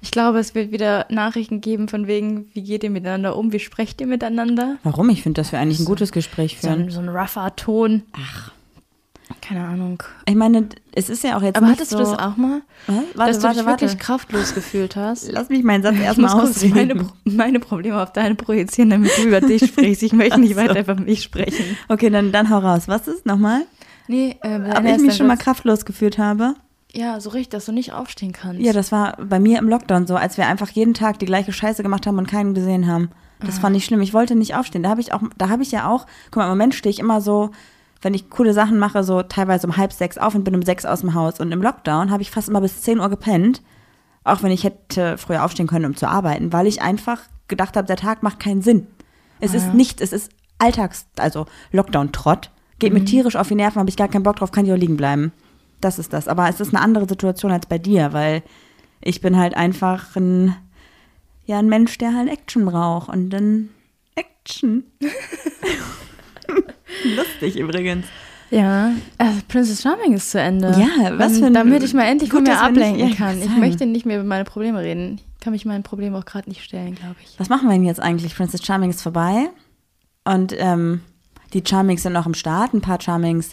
[0.01, 3.59] Ich glaube, es wird wieder Nachrichten geben von wegen, wie geht ihr miteinander um, wie
[3.59, 4.78] sprecht ihr miteinander?
[4.84, 5.09] Warum?
[5.09, 6.89] Ich finde, dass wir eigentlich ein gutes Gespräch So ein, führen.
[6.91, 8.03] so ein rougher Ton.
[8.13, 8.51] Ach.
[9.41, 10.01] Keine Ahnung.
[10.26, 12.61] Ich meine, es ist ja auch jetzt Aber hattest so, du das auch mal?
[12.88, 12.93] Hä?
[13.15, 13.82] Warte, dass du warte, dich warte.
[13.86, 15.30] wirklich kraftlos gefühlt hast?
[15.32, 16.97] Lass mich meinen Satz erstmal meine, ausreden.
[16.99, 20.03] Pro- meine Probleme auf deine projizieren, damit du über dich sprichst.
[20.03, 20.61] Ich möchte nicht so.
[20.61, 21.78] weiter über mich sprechen.
[21.89, 22.84] Okay, dann, dann hau raus.
[22.88, 23.63] Was ist nochmal?
[24.07, 26.55] Nee, äh, Ob ich mich schon mal kraftlos gefühlt habe?
[26.93, 28.61] Ja, so richtig, dass du nicht aufstehen kannst.
[28.61, 31.51] Ja, das war bei mir im Lockdown so, als wir einfach jeden Tag die gleiche
[31.51, 33.11] Scheiße gemacht haben und keinen gesehen haben.
[33.39, 34.01] Das fand ich schlimm.
[34.01, 34.81] Ich wollte nicht aufstehen.
[34.81, 36.99] Da habe ich auch, da habe ich ja auch, guck mal, im Moment stehe ich
[36.99, 37.51] immer so,
[38.01, 40.85] wenn ich coole Sachen mache, so teilweise um halb sechs auf und bin um sechs
[40.85, 41.39] aus dem Haus.
[41.39, 43.61] Und im Lockdown habe ich fast immer bis 10 Uhr gepennt,
[44.23, 47.87] auch wenn ich hätte früher aufstehen können, um zu arbeiten, weil ich einfach gedacht habe,
[47.87, 48.87] der Tag macht keinen Sinn.
[49.39, 52.49] Es ist nichts, es ist Alltags, also Lockdown-Trott.
[52.80, 54.78] Geht mir tierisch auf die Nerven, habe ich gar keinen Bock drauf, kann ich auch
[54.78, 55.32] liegen bleiben.
[55.82, 56.28] Das ist das.
[56.28, 58.43] Aber es ist eine andere Situation als bei dir, weil
[59.01, 60.55] ich bin halt einfach ein,
[61.45, 63.09] ja, ein Mensch, der halt Action braucht.
[63.09, 63.69] Und dann
[64.15, 64.84] Action.
[67.15, 68.05] Lustig übrigens.
[68.49, 70.69] Ja, also Princess Charming ist zu Ende.
[70.80, 73.36] Ja, was für ein- Damit ich mal endlich gut, von mir ablenken ja, ich kann.
[73.39, 75.19] wollte Ich möchte nicht mehr über meine Probleme reden.
[75.34, 77.36] Ich kann mich meinen Problemen auch gerade nicht stellen, glaube ich.
[77.39, 78.36] Was machen wir denn jetzt eigentlich?
[78.36, 79.49] Princess Charming ist vorbei.
[80.23, 81.01] Und ähm,
[81.53, 82.73] die Charmings sind noch im Start.
[82.73, 83.51] Ein paar Charmings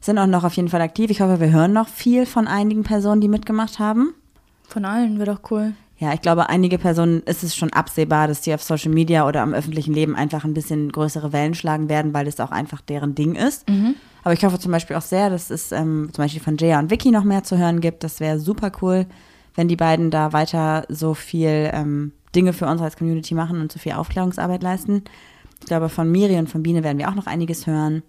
[0.00, 1.10] sind auch noch auf jeden Fall aktiv.
[1.10, 4.14] Ich hoffe, wir hören noch viel von einigen Personen, die mitgemacht haben.
[4.68, 5.74] Von allen wäre doch cool.
[5.98, 9.40] Ja, ich glaube, einige Personen ist es schon absehbar, dass die auf Social Media oder
[9.44, 13.14] im öffentlichen Leben einfach ein bisschen größere Wellen schlagen werden, weil es auch einfach deren
[13.14, 13.68] Ding ist.
[14.24, 16.90] Aber ich hoffe zum Beispiel auch sehr, dass es ähm, zum Beispiel von Jaya und
[16.90, 18.02] Vicky noch mehr zu hören gibt.
[18.02, 19.06] Das wäre super cool,
[19.54, 23.70] wenn die beiden da weiter so viel ähm, Dinge für uns als Community machen und
[23.70, 25.04] so viel Aufklärungsarbeit leisten.
[25.62, 28.02] Ich glaube, von Miri und von Biene werden wir auch noch einiges hören.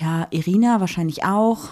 [0.00, 1.68] Ja, Irina wahrscheinlich auch.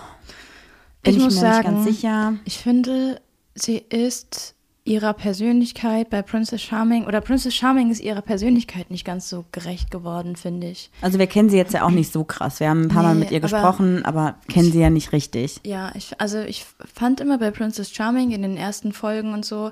[1.02, 2.32] Bin Ich ich, muss mir sagen, nicht ganz sicher.
[2.44, 3.20] Ich finde,
[3.54, 4.54] sie ist
[4.84, 9.90] ihrer Persönlichkeit bei Princess Charming oder Princess Charming ist ihrer Persönlichkeit nicht ganz so gerecht
[9.90, 10.90] geworden, finde ich.
[11.00, 12.60] Also wir kennen sie jetzt ja auch nicht so krass.
[12.60, 15.12] Wir haben ein paar Mal Nee, mit ihr aber- gesprochen, aber kennen sie ja nicht
[15.12, 15.60] richtig.
[15.64, 19.70] Ja, ich, also ich fand immer bei Princess Charming in den ersten Folgen und so,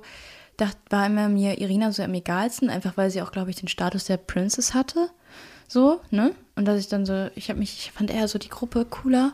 [0.59, 3.69] dacht, war immer mir Irina so am egalsten, einfach weil sie auch, glaube ich, den
[3.69, 5.09] Status der Princess hatte.
[5.67, 6.35] So, ne?
[6.57, 9.33] Und dass ich dann so, ich habe mich, ich fand eher so die Gruppe cooler.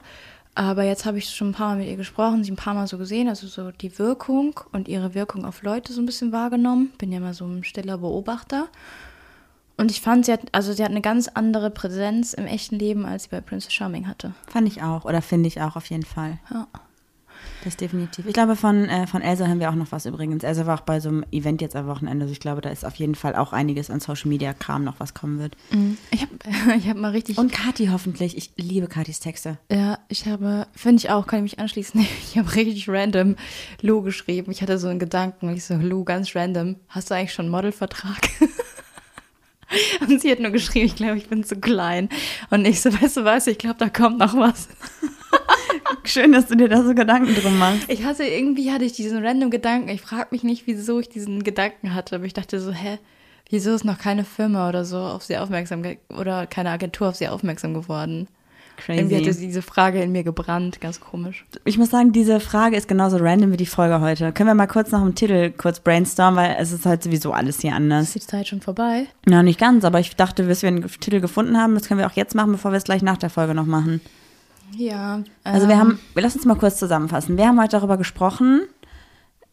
[0.57, 2.87] Aber jetzt habe ich schon ein paar Mal mit ihr gesprochen, sie ein paar Mal
[2.87, 6.93] so gesehen, also so die Wirkung und ihre Wirkung auf Leute so ein bisschen wahrgenommen.
[6.99, 8.69] Bin ja mal so ein stiller Beobachter.
[9.77, 13.07] Und ich fand, sie hat, also sie hat eine ganz andere Präsenz im echten Leben,
[13.07, 14.33] als sie bei Princess Charming hatte.
[14.47, 16.39] Fand ich auch oder finde ich auch auf jeden Fall.
[16.53, 16.69] Ja.
[17.65, 18.27] Das definitiv.
[18.27, 20.45] Ich glaube, von, äh, von Elsa haben wir auch noch was übrigens.
[20.45, 22.25] Elsa war auch bei so einem Event jetzt am Wochenende.
[22.25, 25.01] Also ich glaube, da ist auf jeden Fall auch einiges an Social Media Kram noch,
[25.01, 25.57] was kommen wird.
[26.11, 28.37] Ich habe ich hab mal richtig Und Kati hoffentlich.
[28.37, 29.59] Ich liebe Katis Texte.
[29.71, 32.05] Ja, ich habe, finde ich auch, kann ich mich anschließen.
[32.35, 33.37] Ich habe richtig random
[33.81, 34.51] Lou geschrieben.
[34.51, 35.51] Ich hatte so einen Gedanken.
[35.51, 36.77] Ich so, Lou, ganz random.
[36.89, 38.29] Hast du eigentlich schon einen Modelvertrag?
[40.09, 42.09] Und sie hat nur geschrieben, ich glaube, ich bin zu klein.
[42.51, 44.69] Und ich so, weißt du was, ich glaube, da kommt noch was.
[46.05, 47.85] Schön, dass du dir da so Gedanken drum machst.
[47.89, 49.89] Ich hatte, irgendwie hatte ich diesen random Gedanken.
[49.89, 52.17] Ich frage mich nicht, wieso ich diesen Gedanken hatte.
[52.17, 52.99] Aber ich dachte so, hä,
[53.51, 57.29] wieso ist noch keine Firma oder so auf sie aufmerksam, oder keine Agentur auf sie
[57.29, 58.29] aufmerksam geworden?
[58.89, 59.47] Irgendwie hatte Crazy.
[59.47, 60.81] diese Frage in mir gebrannt.
[60.81, 61.45] Ganz komisch.
[61.65, 64.33] Ich muss sagen, diese Frage ist genauso random wie die Folge heute.
[64.33, 67.61] Können wir mal kurz nach dem Titel kurz brainstormen, weil es ist halt sowieso alles
[67.61, 68.09] hier anders.
[68.09, 69.07] Ist die Zeit schon vorbei?
[69.29, 72.07] Ja, nicht ganz, aber ich dachte, bis wir einen Titel gefunden haben, das können wir
[72.07, 74.01] auch jetzt machen, bevor wir es gleich nach der Folge noch machen.
[74.77, 75.23] Ja.
[75.45, 77.37] Also wir ähm, haben, wir lassen uns mal kurz zusammenfassen.
[77.37, 78.63] Wir haben heute darüber gesprochen,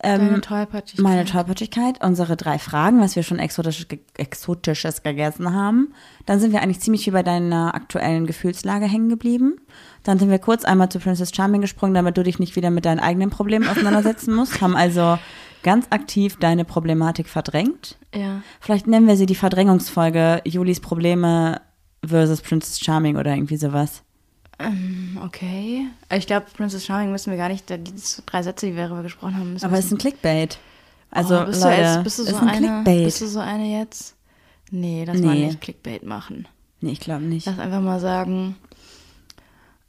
[0.02, 0.98] Deine Tollpatschigkeit.
[0.98, 3.86] ähm, meine Tollpatschigkeit, unsere drei Fragen, was wir schon exotisch,
[4.18, 5.94] Exotisches gegessen haben.
[6.26, 9.58] Dann sind wir eigentlich ziemlich wie bei deiner aktuellen Gefühlslage hängen geblieben.
[10.04, 12.86] Dann sind wir kurz einmal zu Princess Charming gesprungen, damit du dich nicht wieder mit
[12.86, 14.60] deinen eigenen Problemen auseinandersetzen musst.
[14.62, 15.20] Haben also
[15.62, 17.98] ganz aktiv deine Problematik verdrängt.
[18.16, 18.42] Ja.
[18.60, 21.62] Vielleicht nennen wir sie die Verdrängungsfolge Julis Probleme
[22.04, 24.02] versus Princess Charming oder irgendwie sowas.
[25.24, 25.88] Okay.
[26.14, 27.94] Ich glaube, Princess Charming müssen wir gar nicht, die
[28.26, 30.58] drei Sätze, die wir darüber gesprochen haben, müssen Aber es ist ein Clickbait.
[31.12, 33.06] Also, oh, bist, Leute, du jetzt, bist du es so ein eine, Clickbait.
[33.06, 34.16] Bist du so eine jetzt?
[34.72, 35.46] Nee, lass mal Nee.
[35.48, 36.48] nicht Clickbait machen.
[36.80, 37.46] nee, ich glaube nicht.
[37.46, 38.56] Lass einfach mal sagen,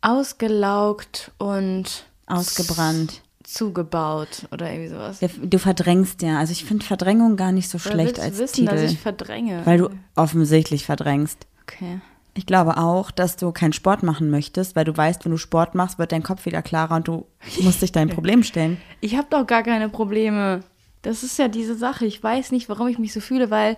[0.00, 3.22] ausgelaugt und Ausgebrannt.
[3.44, 5.18] zugebaut oder irgendwie sowas.
[5.42, 6.38] Du verdrängst ja.
[6.38, 8.70] Also ich finde Verdrängung gar nicht so Oder schlecht willst du als wissen, Titel.
[8.76, 9.60] dass ich verdränge?
[9.64, 11.46] weil du offensichtlich verdrängst.
[11.62, 12.00] okay.
[12.34, 15.74] Ich glaube auch, dass du keinen Sport machen möchtest, weil du weißt, wenn du Sport
[15.74, 17.26] machst, wird dein Kopf wieder klarer und du
[17.60, 18.78] musst dich dein Problem stellen.
[19.00, 20.62] Ich habe doch gar keine Probleme.
[21.02, 22.06] Das ist ja diese Sache.
[22.06, 23.76] Ich weiß nicht, warum ich mich so fühle, weil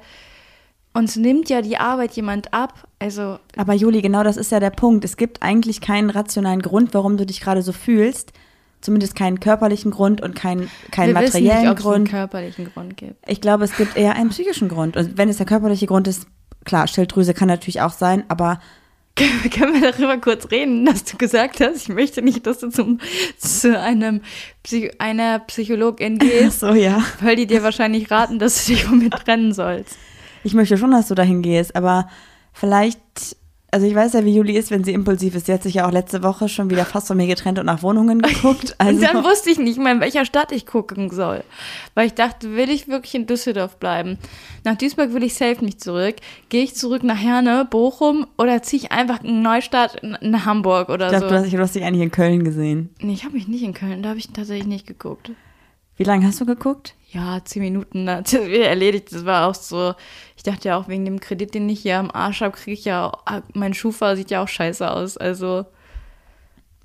[0.93, 2.87] uns nimmt ja die Arbeit jemand ab.
[2.99, 5.05] Also, Aber Juli, genau das ist ja der Punkt.
[5.05, 8.33] Es gibt eigentlich keinen rationalen Grund, warum du dich gerade so fühlst.
[8.81, 12.11] Zumindest keinen körperlichen Grund und keinen, keinen wir wissen nicht, materiellen ob es einen Grund.
[12.11, 13.17] körperlichen Grund gibt.
[13.27, 14.97] Ich glaube, es gibt eher einen psychischen Grund.
[14.97, 16.27] Und wenn es der körperliche Grund ist,
[16.65, 18.61] klar, Schilddrüse kann natürlich auch sein, aber
[19.51, 22.99] Können wir darüber kurz reden, dass du gesagt hast, ich möchte nicht, dass du zum,
[23.39, 24.23] zu einem
[24.65, 27.01] Psy einer Psychologin gehst, so ja.
[27.21, 29.97] weil die dir wahrscheinlich raten, dass du dich von mir trennen sollst.
[30.43, 32.09] Ich möchte schon, dass du dahin gehst, aber
[32.53, 33.37] vielleicht,
[33.75, 35.47] also ich weiß ja, wie Juli ist, wenn sie impulsiv ist.
[35.47, 37.83] Sie hat sich ja auch letzte Woche schon wieder fast von mir getrennt und nach
[37.83, 38.75] Wohnungen geguckt.
[38.79, 41.43] Also, Und dann wusste ich nicht mal, in welcher Stadt ich gucken soll.
[41.95, 44.17] Weil ich dachte, will ich wirklich in Düsseldorf bleiben?
[44.63, 46.15] Nach Duisburg will ich safe nicht zurück.
[46.49, 51.07] Gehe ich zurück nach Herne, Bochum oder ziehe ich einfach in Neustadt in, Hamburg oder
[51.07, 51.35] ich glaube, so?
[51.35, 52.91] du, hast- du hast dich eigentlich in Köln gesehen.
[53.01, 55.33] nee, ich habe mich nicht in Köln, da habe ich tatsächlich nicht geguckt.
[55.97, 56.95] Wie lange hast du geguckt?
[57.11, 59.13] Ja, zehn Minuten, das ist wieder erledigt.
[59.13, 59.95] Das war auch so.
[60.37, 62.85] Ich dachte ja auch, wegen dem Kredit, den ich hier am Arsch habe, kriege ich
[62.85, 63.23] ja auch,
[63.55, 65.17] mein Schufa sieht ja auch scheiße aus.
[65.17, 65.65] Also,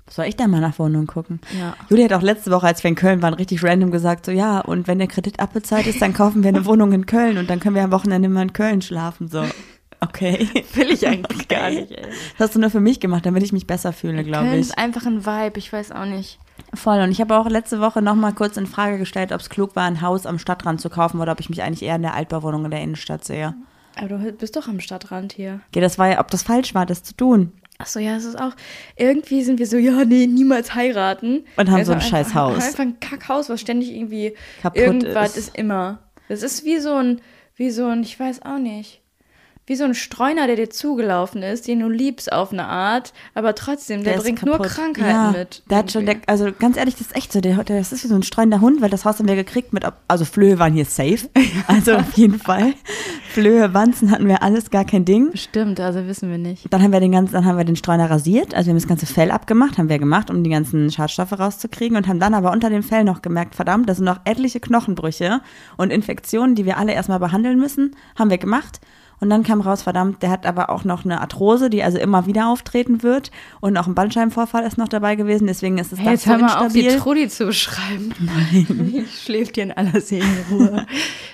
[0.08, 1.40] Soll ich da mal nach Wohnungen gucken?
[1.58, 1.74] ja.
[1.88, 4.60] Juli hat auch letzte Woche, als wir in Köln waren, richtig random gesagt, so ja,
[4.60, 7.58] und wenn der Kredit abbezahlt ist, dann kaufen wir eine Wohnung in Köln und dann
[7.60, 9.26] können wir am Wochenende mal in Köln schlafen.
[9.28, 9.44] So,
[10.00, 10.48] okay.
[10.74, 11.80] Will ich eigentlich gar Okay.
[11.80, 12.06] nicht, ey.
[12.38, 14.68] Das hast du nur für mich gemacht, damit ich mich besser fühle, glaube Köln ich.
[14.68, 16.38] ist einfach ein Vibe, ich weiß auch nicht.
[16.74, 17.00] Voll.
[17.00, 19.74] Und ich habe auch letzte Woche noch mal kurz in Frage gestellt, ob es klug
[19.74, 22.14] war, ein Haus am Stadtrand zu kaufen oder ob ich mich eigentlich eher in der
[22.14, 23.54] Altbauwohnung in der Innenstadt sehe.
[23.96, 25.60] Aber du bist doch am Stadtrand hier.
[25.70, 27.52] Okay, das war ja, ob das falsch war, das zu tun.
[27.78, 28.52] Achso, ja, es ist auch.
[28.96, 31.44] Irgendwie sind wir so, ja, nee, niemals heiraten.
[31.56, 32.64] Und haben Also so ein scheiß einfach, Haus.
[32.64, 34.34] Einfach ein Kackhaus, was ständig irgendwie.
[34.62, 35.48] Kaputt irgendwas ist.
[35.48, 35.56] ist.
[35.56, 35.98] immer.
[36.28, 37.20] Das ist wie so ein,
[37.56, 38.99] wie so ein, ich weiß auch nicht.
[39.70, 43.54] Wie so ein Streuner, der dir zugelaufen ist, den du liebst auf eine Art, aber
[43.54, 44.58] trotzdem, der, ist bringt nur.
[44.58, 45.62] Krankheiten ja, mit.
[45.70, 47.40] Der hat schon, der, also ganz ehrlich, das ist echt so.
[47.40, 49.72] Der, der, das ist wie so ein streunender Hund, weil das Haus haben wir gekriegt
[49.72, 51.30] mit, also Flöhe waren hier safe.
[51.68, 52.74] Also auf jeden Fall.
[53.30, 55.30] Flöhe, Wanzen hatten wir alles, gar kein Ding.
[55.36, 56.66] Stimmt, also wissen wir nicht.
[56.70, 58.88] Dann haben wir den ganzen, dann haben wir den Streuner rasiert, also wir haben das
[58.88, 62.50] ganze Fell abgemacht, haben wir gemacht, um die ganzen Schadstoffe rauszukriegen und haben dann aber
[62.50, 65.42] unter dem Fell noch gemerkt, verdammt, da sind noch etliche Knochenbrüche
[65.76, 68.80] und Infektionen, die wir alle erstmal behandeln müssen, haben wir gemacht.
[69.20, 72.24] Und dann kam raus, verdammt, der hat aber auch noch eine Arthrose, die also immer
[72.26, 73.30] wieder auftreten wird.
[73.60, 76.38] Und auch ein Bandscheibenvorfall ist noch dabei gewesen, deswegen ist es Hey, das jetzt so
[76.42, 76.98] mal auf, die instabil.
[77.00, 78.14] Trudi zu beschreiben.
[78.18, 78.66] Nein.
[78.92, 80.86] Die schläft hier in aller Seelenruhe.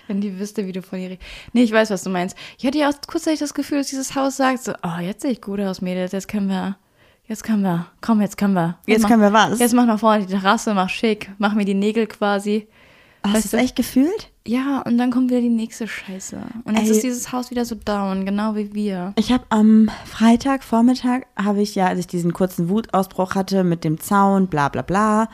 [0.09, 1.23] Wenn die wüsste, wie du von ihr redest.
[1.53, 2.37] Nee, ich weiß, was du meinst.
[2.59, 5.31] Ich hatte ja auch kurzzeitig das Gefühl, dass dieses Haus sagt so, oh, jetzt sehe
[5.31, 6.77] ich gut aus, Mädels, jetzt können wir,
[7.29, 8.79] jetzt können wir, komm, jetzt können wir.
[8.87, 9.59] Jetzt mach- können wir was?
[9.61, 12.67] Jetzt mach nach vorne die Terrasse, mach schick, mach mir die Nägel quasi.
[13.25, 14.31] Hast du es du- echt gefühlt?
[14.47, 16.39] Ja, und dann kommt wieder die nächste Scheiße.
[16.65, 16.91] Und jetzt Ey.
[16.93, 19.13] ist dieses Haus wieder so down, genau wie wir.
[19.17, 23.83] Ich habe am Freitag, Vormittag, habe ich ja, als ich diesen kurzen Wutausbruch hatte mit
[23.85, 25.29] dem Zaun, bla bla bla,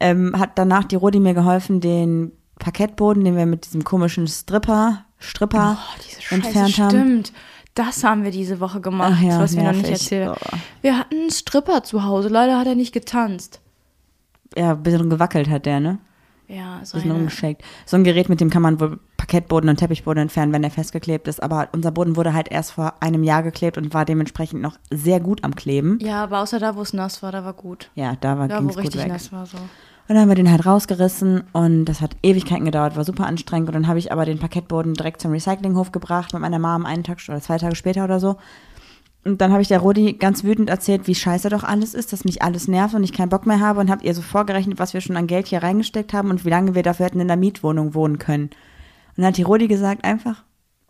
[0.00, 5.04] ähm, hat danach die Rodi mir geholfen, den Parkettboden, den wir mit diesem komischen Stripper,
[5.18, 6.90] Stripper Oh, diese Scheiße, entfernt haben.
[6.90, 7.32] stimmt.
[7.74, 10.62] Das haben wir diese Woche gemacht, Ach ja, was wir noch nicht erzählt haben.
[10.80, 13.60] Wir hatten einen Stripper zu Hause, leider hat er nicht getanzt.
[14.56, 15.98] Ja, ein bisschen gewackelt hat der, ne?
[16.54, 17.62] Ja, so Ein umgeschickt.
[17.86, 21.28] So ein Gerät, mit dem kann man wohl Parkettboden und Teppichboden entfernen, wenn der festgeklebt
[21.28, 21.42] ist.
[21.42, 25.18] Aber unser Boden wurde halt erst vor einem Jahr geklebt und war dementsprechend noch sehr
[25.20, 25.98] gut am Kleben.
[26.00, 27.90] Ja, aber außer da, wo es nass war, da war gut.
[27.94, 29.08] Ja, da war Da, ging wo richtig weg.
[29.08, 29.56] nass war, so.
[30.06, 33.68] Und dann haben wir den halt rausgerissen und das hat Ewigkeiten gedauert, war super anstrengend.
[33.70, 37.04] Und dann habe ich aber den Parkettboden direkt zum Recyclinghof gebracht mit meiner Mom einen
[37.04, 38.36] Tag oder zwei Tage später oder so.
[39.24, 42.24] Und dann habe ich der Rodi ganz wütend erzählt, wie scheiße doch alles ist, dass
[42.24, 44.92] mich alles nervt und ich keinen Bock mehr habe und habe ihr so vorgerechnet, was
[44.92, 47.38] wir schon an Geld hier reingesteckt haben und wie lange wir dafür hätten in der
[47.38, 48.44] Mietwohnung wohnen können.
[48.44, 50.44] Und dann hat die Rodi gesagt einfach,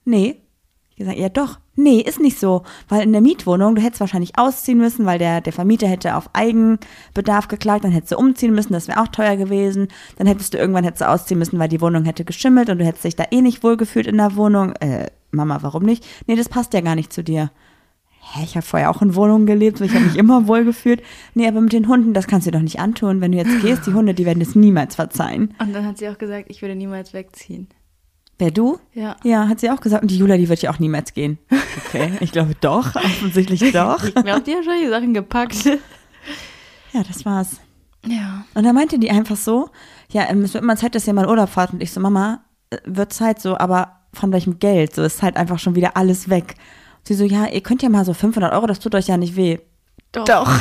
[0.04, 0.40] nee.
[0.90, 2.62] Ich gesagt, ja doch, Nee, ist nicht so.
[2.88, 6.30] Weil in der Mietwohnung, du hättest wahrscheinlich ausziehen müssen, weil der, der Vermieter hätte auf
[6.32, 9.88] Eigenbedarf geklagt, dann hättest du umziehen müssen, das wäre auch teuer gewesen.
[10.16, 12.84] Dann hättest du irgendwann hättest du ausziehen müssen, weil die Wohnung hätte geschimmelt und du
[12.84, 14.72] hättest dich da eh nicht wohlgefühlt in der Wohnung.
[14.76, 16.06] Äh, Mama, warum nicht?
[16.28, 17.50] Nee, das passt ja gar nicht zu dir.
[18.34, 21.02] Hä, ich habe vorher auch in Wohnungen gelebt, so ich habe mich immer wohlgefühlt.
[21.34, 23.20] Nee, aber mit den Hunden, das kannst du doch nicht antun.
[23.20, 25.54] Wenn du jetzt gehst, die Hunde, die werden es niemals verzeihen.
[25.60, 27.68] Und dann hat sie auch gesagt, ich würde niemals wegziehen.
[28.38, 28.80] Wer du?
[28.92, 29.14] Ja.
[29.22, 30.02] Ja, hat sie auch gesagt.
[30.02, 31.38] Und die Jula, die wird ja auch niemals gehen.
[31.86, 34.02] Okay, ich glaube doch, offensichtlich doch.
[34.02, 35.64] Ich glaube, die hat schon die Sachen gepackt.
[36.92, 37.60] Ja, das war's.
[38.04, 38.44] Ja.
[38.54, 39.70] Und dann meinte die einfach so,
[40.10, 41.72] ja, ähm, es wird immer Zeit, dass ihr mal Urlaub fahrt.
[41.72, 44.94] Und ich so, Mama, äh, wird Zeit so, aber von welchem Geld?
[44.94, 46.56] So ist halt einfach schon wieder alles weg.
[47.04, 49.36] Sie so, ja, ihr könnt ja mal so 500 Euro, das tut euch ja nicht
[49.36, 49.58] weh.
[50.12, 50.26] Doch.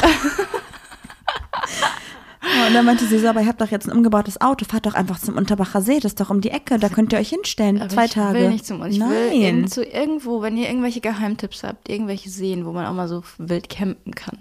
[2.55, 4.85] Ja, und dann meinte sie so, aber ihr habt doch jetzt ein umgebautes Auto, fahrt
[4.85, 7.29] doch einfach zum Unterbacher See, das ist doch um die Ecke, da könnt ihr euch
[7.29, 8.39] hinstellen, Aber zwei ich Tage.
[8.39, 9.41] will nicht zum Ich will Nein.
[9.41, 13.23] in, zu irgendwo, wenn ihr irgendwelche Geheimtipps habt, irgendwelche Seen, wo man auch mal so
[13.37, 14.39] wild campen kann.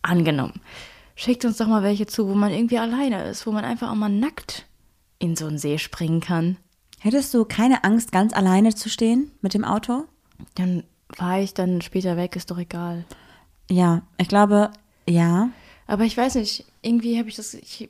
[0.00, 0.54] Angenommen.
[1.14, 3.96] Schickt uns doch mal welche zu, wo man irgendwie alleine ist, wo man einfach auch
[3.96, 4.64] mal nackt
[5.18, 6.56] in so einen See springen kann.
[6.98, 10.04] Hättest du keine Angst, ganz alleine zu stehen mit dem Auto?
[10.54, 10.82] Dann
[11.14, 13.04] fahre ich dann später weg, ist doch egal.
[13.70, 14.70] Ja, ich glaube,
[15.08, 15.50] ja.
[15.86, 17.54] Aber ich weiß nicht, irgendwie habe ich das.
[17.54, 17.88] Ich,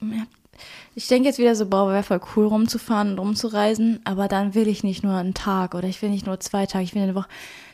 [0.94, 4.68] ich denke jetzt wieder so, boah, wäre voll cool rumzufahren und rumzureisen, aber dann will
[4.68, 7.14] ich nicht nur einen Tag oder ich will nicht nur zwei Tage, ich will eine
[7.14, 7.28] Woche,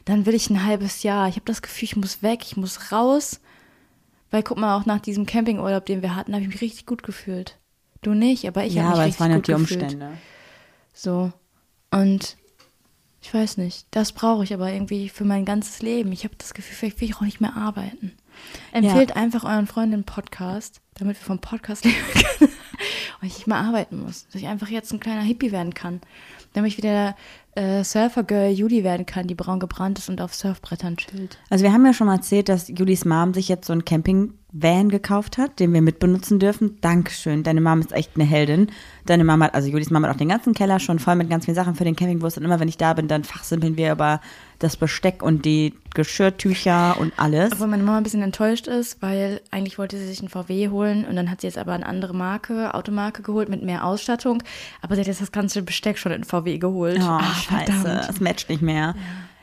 [0.05, 1.29] dann will ich ein halbes Jahr.
[1.29, 3.41] Ich habe das Gefühl, ich muss weg, ich muss raus.
[4.31, 7.03] Weil guck mal, auch nach diesem Campingurlaub, den wir hatten, habe ich mich richtig gut
[7.03, 7.59] gefühlt.
[8.03, 9.83] Du nicht, aber ich ja, habe mich aber richtig es waren ja gut die gefühlt.
[9.83, 10.11] Umstände.
[10.93, 11.33] So.
[11.91, 12.37] Und
[13.29, 16.13] ich weiß nicht, das brauche ich aber irgendwie für mein ganzes Leben.
[16.13, 18.13] Ich habe das Gefühl, vielleicht will ich auch nicht mehr arbeiten.
[18.73, 22.53] Empfehlt einfach euren Freunden Podcast, damit wir vom Podcast leben können
[23.21, 24.27] und ich nicht mehr arbeiten muss.
[24.27, 26.01] Dass ich einfach jetzt ein kleiner Hippie werden kann.
[26.55, 27.15] Damit ich wieder
[27.59, 31.39] äh, Surfer-Girl Judy werden kann, die braun gebrannt ist und auf Surfbrettern chillt.
[31.51, 34.89] Also wir haben ja schon mal erzählt, dass Julis Mom sich jetzt so einen Camping-Van
[34.89, 36.79] gekauft hat, den wir mitbenutzen dürfen.
[36.81, 38.71] Dankeschön, deine Mom ist echt eine Heldin.
[39.07, 41.47] Deine Mama hat, also Julis Mama hat auch den ganzen Keller schon voll mit ganz
[41.47, 42.37] vielen Sachen für den Campingbus.
[42.37, 44.21] Und immer wenn ich da bin, dann fachsimpeln wir über
[44.59, 47.53] das Besteck und die Geschirrtücher und alles.
[47.53, 51.05] Obwohl meine Mama ein bisschen enttäuscht ist, weil eigentlich wollte sie sich einen VW holen
[51.05, 54.43] und dann hat sie jetzt aber eine andere Marke, Automarke geholt mit mehr Ausstattung.
[54.83, 56.99] Aber sie hat jetzt das ganze Besteck schon in VW geholt.
[57.01, 58.95] Oh, Ach, scheiße, das matcht nicht mehr.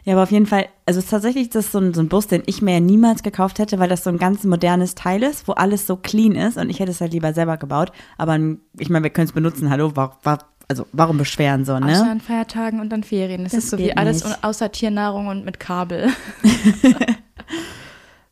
[0.06, 0.14] Ja.
[0.14, 2.28] aber auf jeden Fall, also es ist tatsächlich das ist so ein, so ein Bus,
[2.28, 5.48] den ich mir ja niemals gekauft hätte, weil das so ein ganz modernes Teil ist,
[5.48, 7.92] wo alles so clean ist und ich hätte es halt lieber selber gebaut.
[8.18, 8.38] Aber
[8.78, 11.92] ich meine, wir können es benutzen, hallo, war, war, also warum beschweren so, ne?
[11.92, 13.44] Außer an Feiertagen und an Ferien.
[13.44, 14.44] Das, Das ist so wie alles nicht.
[14.44, 16.10] außer Tiernahrung und mit Kabel.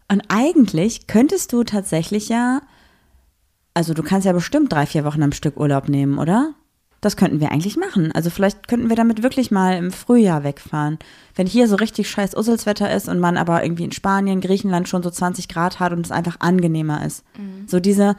[0.09, 2.61] Und eigentlich könntest du tatsächlich ja,
[3.73, 6.53] also du kannst ja bestimmt drei, vier Wochen am Stück Urlaub nehmen, oder?
[7.01, 8.11] Das könnten wir eigentlich machen.
[8.11, 10.99] Also vielleicht könnten wir damit wirklich mal im Frühjahr wegfahren.
[11.35, 15.01] Wenn hier so richtig scheiß Usselswetter ist und man aber irgendwie in Spanien, Griechenland schon
[15.03, 17.23] so 20 Grad hat und es einfach angenehmer ist.
[17.65, 18.15] So diese,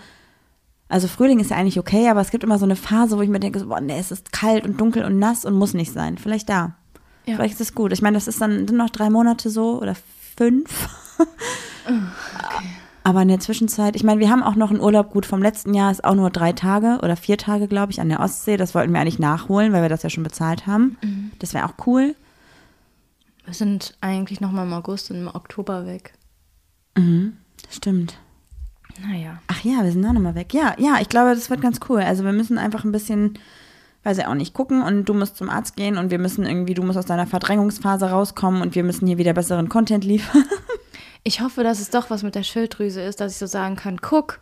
[0.89, 3.29] also Frühling ist ja eigentlich okay, aber es gibt immer so eine Phase, wo ich
[3.29, 5.93] mir denke, so, boah, nee, es ist kalt und dunkel und nass und muss nicht
[5.93, 6.19] sein.
[6.19, 6.77] Vielleicht da.
[7.27, 7.37] Ja.
[7.37, 7.93] Vielleicht ist es gut.
[7.93, 9.97] Ich meine, das ist dann noch drei Monate so oder
[10.37, 10.89] fünf.
[13.07, 15.75] Aber in der Zwischenzeit, ich meine, wir haben auch noch einen Urlaub gut vom letzten
[15.75, 18.57] Jahr, ist auch nur drei Tage oder vier Tage, glaube ich, an der Ostsee.
[18.57, 20.97] Das wollten wir eigentlich nachholen, weil wir das ja schon bezahlt haben.
[21.39, 22.15] Das wäre auch cool.
[23.45, 26.15] Wir sind eigentlich noch mal im August und im Oktober weg.
[27.71, 28.19] Stimmt.
[29.03, 29.41] Naja.
[29.49, 30.55] Ach ja, wir sind auch nochmal weg.
[30.55, 32.01] Ja, ja, ich glaube, das wird ganz cool.
[32.01, 33.39] Also wir müssen einfach ein bisschen,
[34.05, 36.75] weiß ich auch nicht, gucken und du musst zum Arzt gehen und wir müssen irgendwie,
[36.75, 40.45] du musst aus deiner Verdrängungsphase rauskommen und wir müssen hier wieder besseren Content liefern.
[41.27, 44.03] Ich hoffe, dass es doch was mit der Schilddrüse ist, dass ich so sagen kann,
[44.03, 44.41] guck,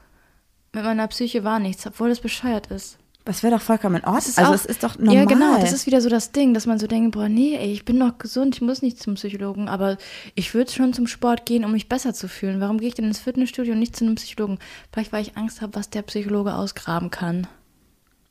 [0.73, 2.99] mit meiner Psyche war nichts, obwohl es bescheuert ist.
[3.25, 4.17] Das wäre doch vollkommen in Ordnung.
[4.17, 5.15] Das ist also auch- es ist doch normal.
[5.15, 7.73] Ja, genau, das ist wieder so das Ding, dass man so denkt, boah, nee, ey,
[7.73, 9.97] ich bin doch gesund, ich muss nicht zum Psychologen, aber
[10.35, 12.61] ich würde schon zum Sport gehen, um mich besser zu fühlen.
[12.61, 14.59] Warum gehe ich denn ins Fitnessstudio und nicht zu einem Psychologen?
[14.93, 17.47] Vielleicht, weil ich Angst habe, was der Psychologe ausgraben kann.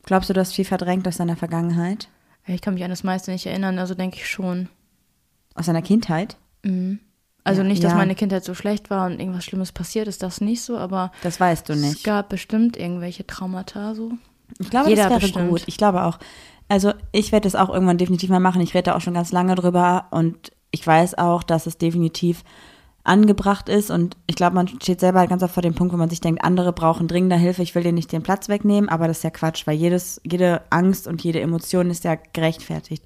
[0.03, 2.09] Glaubst du, du hast viel verdrängt aus deiner Vergangenheit?
[2.47, 4.67] Ich kann mich an das meiste nicht erinnern, also denke ich schon.
[5.55, 6.35] Aus deiner Kindheit?
[7.43, 7.97] Also Ja, nicht, dass ja.
[7.97, 11.39] meine Kindheit so schlecht war und irgendwas Schlimmes passiert ist, das nicht so, aber Das
[11.39, 12.03] weißt du es nicht.
[12.03, 14.11] gab bestimmt irgendwelche Traumata so.
[14.61, 15.49] Ich glaube, Jeder das wäre bestimmt.
[15.49, 15.63] gut.
[15.65, 16.19] Ich glaube auch.
[16.69, 18.61] Also ich werde das auch irgendwann definitiv mal machen.
[18.61, 22.43] Ich rede da auch schon ganz lange drüber und ich weiß auch, dass es definitiv
[23.03, 25.97] angebracht ist und ich glaube, man steht selber halt ganz oft vor dem Punkt, wo
[25.97, 29.07] man sich denkt, andere brauchen dringender Hilfe, ich will dir nicht den Platz wegnehmen, aber
[29.07, 33.03] das ist ja Quatsch, weil jedes, jede Angst und jede Emotion ist ja gerechtfertigt.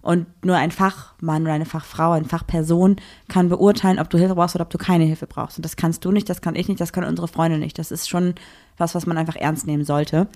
[0.00, 2.96] Und nur ein Fachmann oder eine Fachfrau, eine Fachperson
[3.28, 5.58] kann beurteilen, ob du Hilfe brauchst oder ob du keine Hilfe brauchst.
[5.58, 7.78] Und das kannst du nicht, das kann ich nicht, das können unsere Freunde nicht.
[7.78, 8.34] Das ist schon
[8.78, 10.26] was, was man einfach ernst nehmen sollte.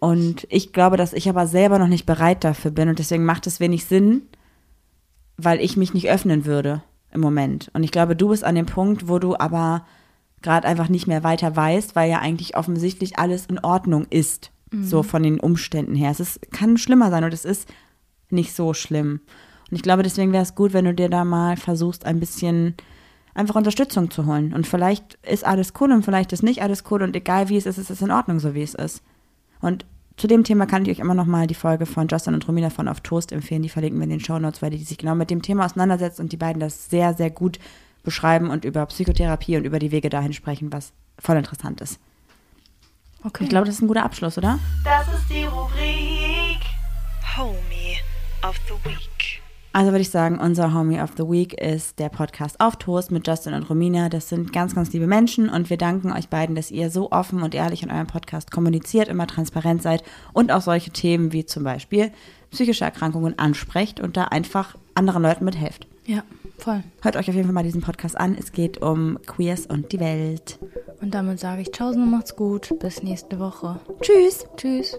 [0.00, 2.88] Und ich glaube, dass ich aber selber noch nicht bereit dafür bin.
[2.88, 4.22] Und deswegen macht es wenig Sinn,
[5.36, 6.82] weil ich mich nicht öffnen würde
[7.12, 7.70] im Moment.
[7.74, 9.86] Und ich glaube, du bist an dem Punkt, wo du aber
[10.42, 15.02] gerade einfach nicht mehr weiter weißt, weil ja eigentlich offensichtlich alles in Ordnung ist, so
[15.02, 16.10] von den Umständen her.
[16.10, 17.68] Es ist, kann schlimmer sein und es ist
[18.30, 19.20] nicht so schlimm.
[19.70, 22.74] Und ich glaube, deswegen wäre es gut, wenn du dir da mal versuchst, ein bisschen
[23.34, 24.52] einfach Unterstützung zu holen.
[24.54, 27.66] Und vielleicht ist alles cool und vielleicht ist nicht alles cool und egal wie es
[27.66, 29.02] ist, ist es in Ordnung, so wie es ist.
[29.60, 29.84] Und
[30.20, 32.68] zu dem Thema kann ich euch immer noch mal die Folge von Justin und Romina
[32.68, 33.62] von Auf Toast empfehlen.
[33.62, 36.20] Die verlinken wir in den Show Notes, weil die sich genau mit dem Thema auseinandersetzt
[36.20, 37.58] und die beiden das sehr, sehr gut
[38.02, 41.98] beschreiben und über Psychotherapie und über die Wege dahin sprechen, was voll interessant ist.
[43.24, 43.44] Okay.
[43.44, 44.58] Ich glaube, das ist ein guter Abschluss, oder?
[44.84, 46.60] Das ist die Rubrik
[47.38, 47.96] Homie
[48.42, 49.19] of the Week.
[49.72, 53.26] Also würde ich sagen, unser Homie of the Week ist der Podcast Auf Toast mit
[53.26, 54.08] Justin und Romina.
[54.08, 57.42] Das sind ganz, ganz liebe Menschen und wir danken euch beiden, dass ihr so offen
[57.42, 60.02] und ehrlich in eurem Podcast kommuniziert, immer transparent seid
[60.32, 62.10] und auch solche Themen wie zum Beispiel
[62.50, 65.86] psychische Erkrankungen ansprecht und da einfach anderen Leuten mithelft.
[66.04, 66.24] ja,
[66.58, 66.82] voll.
[67.02, 68.36] Hört euch auf jeden Fall mal diesen Podcast an.
[68.36, 70.58] Es geht um Queers und die Welt.
[71.00, 72.76] Und damit sage ich Tschaußen und macht's gut.
[72.80, 73.78] Bis nächste Woche.
[74.00, 74.46] Tschüss.
[74.56, 74.98] Tschüss.